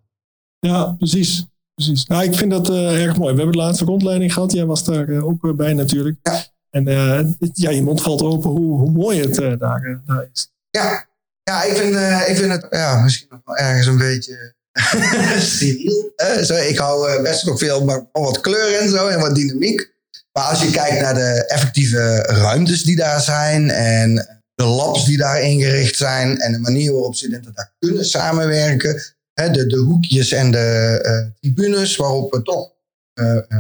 Ja, 0.59 0.85
precies. 0.85 1.47
precies. 1.75 2.07
Nou, 2.07 2.23
ik 2.23 2.35
vind 2.35 2.51
dat 2.51 2.71
uh, 2.71 3.05
erg 3.05 3.17
mooi. 3.17 3.33
We 3.33 3.41
hebben 3.41 3.57
de 3.57 3.63
laatste 3.63 3.85
rondleiding 3.85 4.33
gehad. 4.33 4.53
Jij 4.53 4.67
was 4.67 4.85
daar 4.85 5.09
uh, 5.09 5.25
ook 5.25 5.57
bij 5.57 5.75
natuurlijk. 5.75 6.19
Ja. 6.23 6.42
En 6.73 6.89
uh, 6.89 7.21
ja, 7.53 7.71
je 7.71 7.83
mond 7.83 8.03
valt 8.03 8.23
open 8.23 8.51
hoe, 8.51 8.79
hoe 8.79 8.91
mooi 8.91 9.21
het 9.21 9.35
daar, 9.35 9.59
daar, 9.59 10.29
is. 10.33 10.53
Ja, 10.71 11.07
ja 11.43 11.63
ik, 11.63 11.77
vind, 11.77 11.95
ik 12.29 12.37
vind 12.37 12.53
het 12.53 12.67
ja, 12.71 13.03
misschien 13.03 13.27
nog 13.31 13.41
wel 13.45 13.57
ergens 13.57 13.87
een 13.87 13.99
beetje 13.99 14.55
steriel. 15.55 16.13
zo, 16.43 16.55
ik 16.55 16.79
hou 16.79 17.23
best 17.23 17.45
nog 17.45 17.59
veel 17.59 17.85
maar 17.85 18.07
wat 18.13 18.41
kleur 18.41 18.81
en 18.81 18.89
zo 18.89 19.09
en 19.09 19.21
wat 19.21 19.35
dynamiek. 19.35 19.91
Maar 20.33 20.45
als 20.45 20.63
je 20.63 20.71
kijkt 20.71 21.01
naar 21.01 21.15
de 21.15 21.45
effectieve 21.47 22.17
ruimtes 22.17 22.83
die 22.83 22.97
daar 22.97 23.21
zijn 23.21 23.71
en 23.71 24.15
de 24.55 24.65
labs 24.65 25.05
die 25.05 25.17
daar 25.17 25.41
ingericht 25.43 25.97
zijn 25.97 26.39
en 26.39 26.53
de 26.53 26.59
manier 26.59 26.93
waarop 26.93 27.15
studenten 27.15 27.53
daar 27.55 27.73
kunnen 27.79 28.05
samenwerken. 28.05 29.03
Hè, 29.33 29.51
de, 29.51 29.67
de 29.67 29.77
hoekjes 29.77 30.33
en 30.33 30.51
de 30.51 31.31
tribunes 31.41 31.97
waarop 31.97 32.33
we 32.33 32.43
toch, 32.43 32.71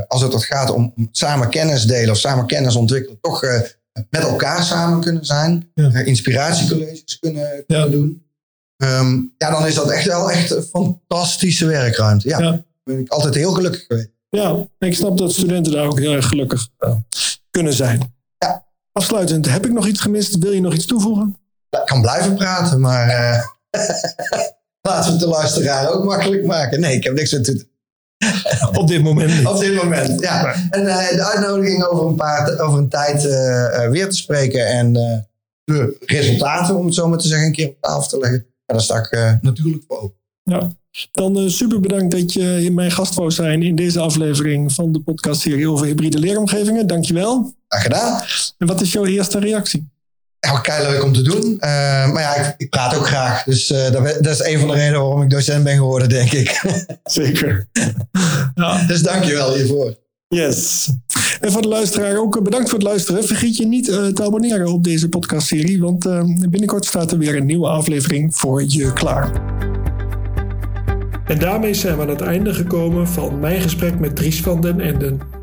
als 0.08 0.22
het 0.22 0.44
gaat 0.44 0.70
om, 0.70 0.94
samen 1.10 1.48
kennis 1.48 1.84
delen 1.84 2.10
of 2.10 2.18
samen 2.18 2.46
kennis 2.46 2.76
ontwikkelen, 2.76 3.18
toch 3.20 3.44
uh, 3.44 3.60
met 4.10 4.22
elkaar 4.22 4.62
samen 4.62 5.00
kunnen 5.00 5.24
zijn. 5.24 5.70
Ja. 5.74 5.98
inspiratiecolleges 5.98 7.18
kunnen, 7.18 7.64
kunnen 7.66 7.84
ja. 7.84 7.90
doen. 7.90 8.26
Um, 8.76 9.34
ja, 9.38 9.50
dan 9.50 9.66
is 9.66 9.74
dat 9.74 9.90
echt 9.90 10.06
wel 10.06 10.30
echt 10.30 10.50
een 10.50 10.62
fantastische 10.62 11.66
werkruimte. 11.66 12.28
Ja, 12.28 12.38
ja. 12.38 12.62
ben 12.84 12.98
ik 12.98 13.08
altijd 13.08 13.34
heel 13.34 13.52
gelukkig 13.52 13.84
geweest. 13.86 14.10
Ja, 14.28 14.66
ik 14.78 14.94
snap 14.94 15.18
dat 15.18 15.32
studenten 15.32 15.72
daar 15.72 15.86
ook 15.86 15.98
heel 15.98 16.12
erg 16.12 16.28
gelukkig 16.28 16.68
kunnen 17.50 17.72
zijn. 17.72 18.14
Afsluitend, 18.92 19.48
heb 19.48 19.66
ik 19.66 19.72
nog 19.72 19.86
iets 19.86 20.00
gemist? 20.00 20.38
Wil 20.38 20.52
je 20.52 20.60
nog 20.60 20.74
iets 20.74 20.86
toevoegen? 20.86 21.36
ik 21.70 21.82
kan 21.84 22.00
blijven 22.00 22.34
praten, 22.34 22.80
maar 22.80 23.08
uh, 23.08 23.44
laten 24.88 25.04
we 25.04 25.10
het 25.10 25.20
de 25.20 25.26
luisteraar 25.26 25.92
ook 25.92 26.04
makkelijk 26.04 26.44
maken. 26.44 26.80
Nee, 26.80 26.96
ik 26.96 27.04
heb 27.04 27.14
niks 27.14 27.34
aan 27.34 27.42
toe 27.42 27.70
Op 28.80 28.88
dit 28.88 29.02
moment 29.02 29.46
Op 29.46 29.58
dit 29.58 29.74
moment, 29.74 30.20
ja. 30.20 30.54
En 30.70 30.82
uh, 30.82 31.08
de 31.08 31.24
uitnodiging 31.24 31.84
over 31.84 32.06
een, 32.06 32.14
paar, 32.14 32.58
over 32.58 32.78
een 32.78 32.88
tijd 32.88 33.24
uh, 33.24 33.88
weer 33.88 34.08
te 34.08 34.16
spreken 34.16 34.66
en 34.66 34.92
de 35.64 35.96
resultaten, 36.06 36.76
om 36.76 36.86
het 36.86 36.94
zo 36.94 37.08
maar 37.08 37.18
te 37.18 37.28
zeggen, 37.28 37.46
een 37.46 37.52
keer 37.52 37.68
op 37.68 37.76
tafel 37.80 38.08
te 38.08 38.18
leggen. 38.18 38.46
daar 38.66 38.80
sta 38.80 38.98
ik 38.98 39.38
natuurlijk 39.40 39.84
voor 39.88 40.00
open. 40.00 40.16
Ja, 40.42 40.70
dan 41.12 41.50
super 41.50 41.80
bedankt 41.80 42.10
dat 42.10 42.32
je 42.32 42.70
mijn 42.72 42.90
gast 42.90 43.14
wou 43.14 43.30
zijn 43.30 43.62
in 43.62 43.76
deze 43.76 44.00
aflevering 44.00 44.72
van 44.72 44.92
de 44.92 45.00
podcastserie 45.00 45.68
over 45.68 45.86
hybride 45.86 46.18
leeromgevingen. 46.18 46.86
Dankjewel. 46.86 47.52
Graag 47.68 47.82
gedaan. 47.82 48.22
En 48.58 48.66
wat 48.66 48.80
is 48.80 48.92
jouw 48.92 49.04
eerste 49.04 49.38
reactie? 49.38 49.91
Ja, 50.46 50.58
kei 50.58 50.88
leuk 50.88 51.02
om 51.02 51.12
te 51.12 51.22
doen. 51.22 51.44
Uh, 51.44 51.60
maar 52.12 52.20
ja, 52.20 52.34
ik, 52.34 52.54
ik, 52.56 52.70
praat 52.70 52.96
ook 52.96 53.06
graag. 53.06 53.44
Dus 53.44 53.70
uh, 53.70 53.90
dat, 53.90 54.18
dat, 54.20 54.40
is 54.40 54.46
een 54.46 54.58
van 54.58 54.68
de 54.68 54.74
redenen 54.74 55.00
waarom 55.00 55.22
ik 55.22 55.30
docent 55.30 55.64
ben 55.64 55.76
geworden, 55.76 56.08
denk 56.08 56.32
ik. 56.32 56.62
Zeker. 57.04 57.68
ja. 58.54 58.86
Dus 58.86 59.02
dankjewel 59.02 59.54
hiervoor. 59.54 59.94
Yes. 60.28 60.90
En 61.40 61.52
voor 61.52 61.62
de 61.62 61.68
luisteraar 61.68 62.16
ook 62.16 62.42
bedankt 62.42 62.68
voor 62.68 62.78
het 62.78 62.88
luisteren. 62.88 63.24
Vergeet 63.24 63.56
je 63.56 63.66
niet 63.66 63.88
uh, 63.88 64.06
te 64.06 64.24
abonneren 64.24 64.72
op 64.72 64.84
deze 64.84 65.08
podcastserie, 65.08 65.80
want 65.80 66.02
binnenkort 66.50 66.84
staat 66.84 67.12
er 67.12 67.18
weer 67.18 67.36
een 67.36 67.46
nieuwe 67.46 67.68
aflevering 67.68 68.36
voor 68.36 68.64
je 68.66 68.92
klaar. 68.92 69.30
En 71.26 71.38
daarmee 71.38 71.74
zijn 71.74 71.96
we 71.96 72.02
aan 72.02 72.08
het 72.08 72.20
einde 72.20 72.54
gekomen 72.54 73.08
van 73.08 73.40
mijn 73.40 73.60
gesprek 73.60 73.98
met 73.98 74.16
Dries 74.16 74.40
van 74.40 74.60
den 74.60 74.80
Enden. 74.80 75.41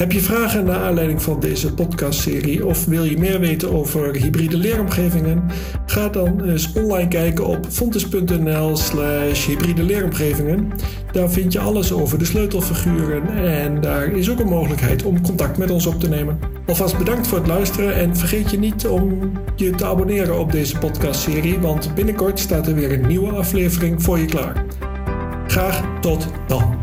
Heb 0.00 0.12
je 0.12 0.20
vragen 0.20 0.64
naar 0.64 0.80
aanleiding 0.80 1.22
van 1.22 1.40
deze 1.40 1.74
podcastserie 1.74 2.66
of 2.66 2.84
wil 2.84 3.04
je 3.04 3.18
meer 3.18 3.40
weten 3.40 3.72
over 3.72 4.14
hybride 4.14 4.56
leeromgevingen? 4.56 5.50
Ga 5.86 6.08
dan 6.08 6.44
eens 6.44 6.72
online 6.72 7.08
kijken 7.08 7.46
op 7.46 7.66
fontes.nl 7.70 8.76
slash 8.76 9.46
hybride 9.46 9.82
leeromgevingen. 9.82 10.72
Daar 11.12 11.30
vind 11.30 11.52
je 11.52 11.58
alles 11.58 11.92
over 11.92 12.18
de 12.18 12.24
sleutelfiguren 12.24 13.28
en 13.28 13.80
daar 13.80 14.12
is 14.12 14.30
ook 14.30 14.40
een 14.40 14.48
mogelijkheid 14.48 15.02
om 15.02 15.22
contact 15.22 15.58
met 15.58 15.70
ons 15.70 15.86
op 15.86 16.00
te 16.00 16.08
nemen. 16.08 16.38
Alvast 16.66 16.98
bedankt 16.98 17.26
voor 17.26 17.38
het 17.38 17.46
luisteren 17.46 17.94
en 17.94 18.16
vergeet 18.16 18.50
je 18.50 18.58
niet 18.58 18.86
om 18.86 19.32
je 19.56 19.70
te 19.70 19.86
abonneren 19.86 20.38
op 20.38 20.52
deze 20.52 20.78
podcastserie, 20.78 21.58
want 21.58 21.94
binnenkort 21.94 22.38
staat 22.38 22.66
er 22.66 22.74
weer 22.74 22.92
een 22.92 23.06
nieuwe 23.06 23.32
aflevering 23.32 24.02
voor 24.02 24.18
je 24.18 24.26
klaar. 24.26 24.64
Graag 25.46 26.00
tot 26.00 26.26
dan. 26.46 26.78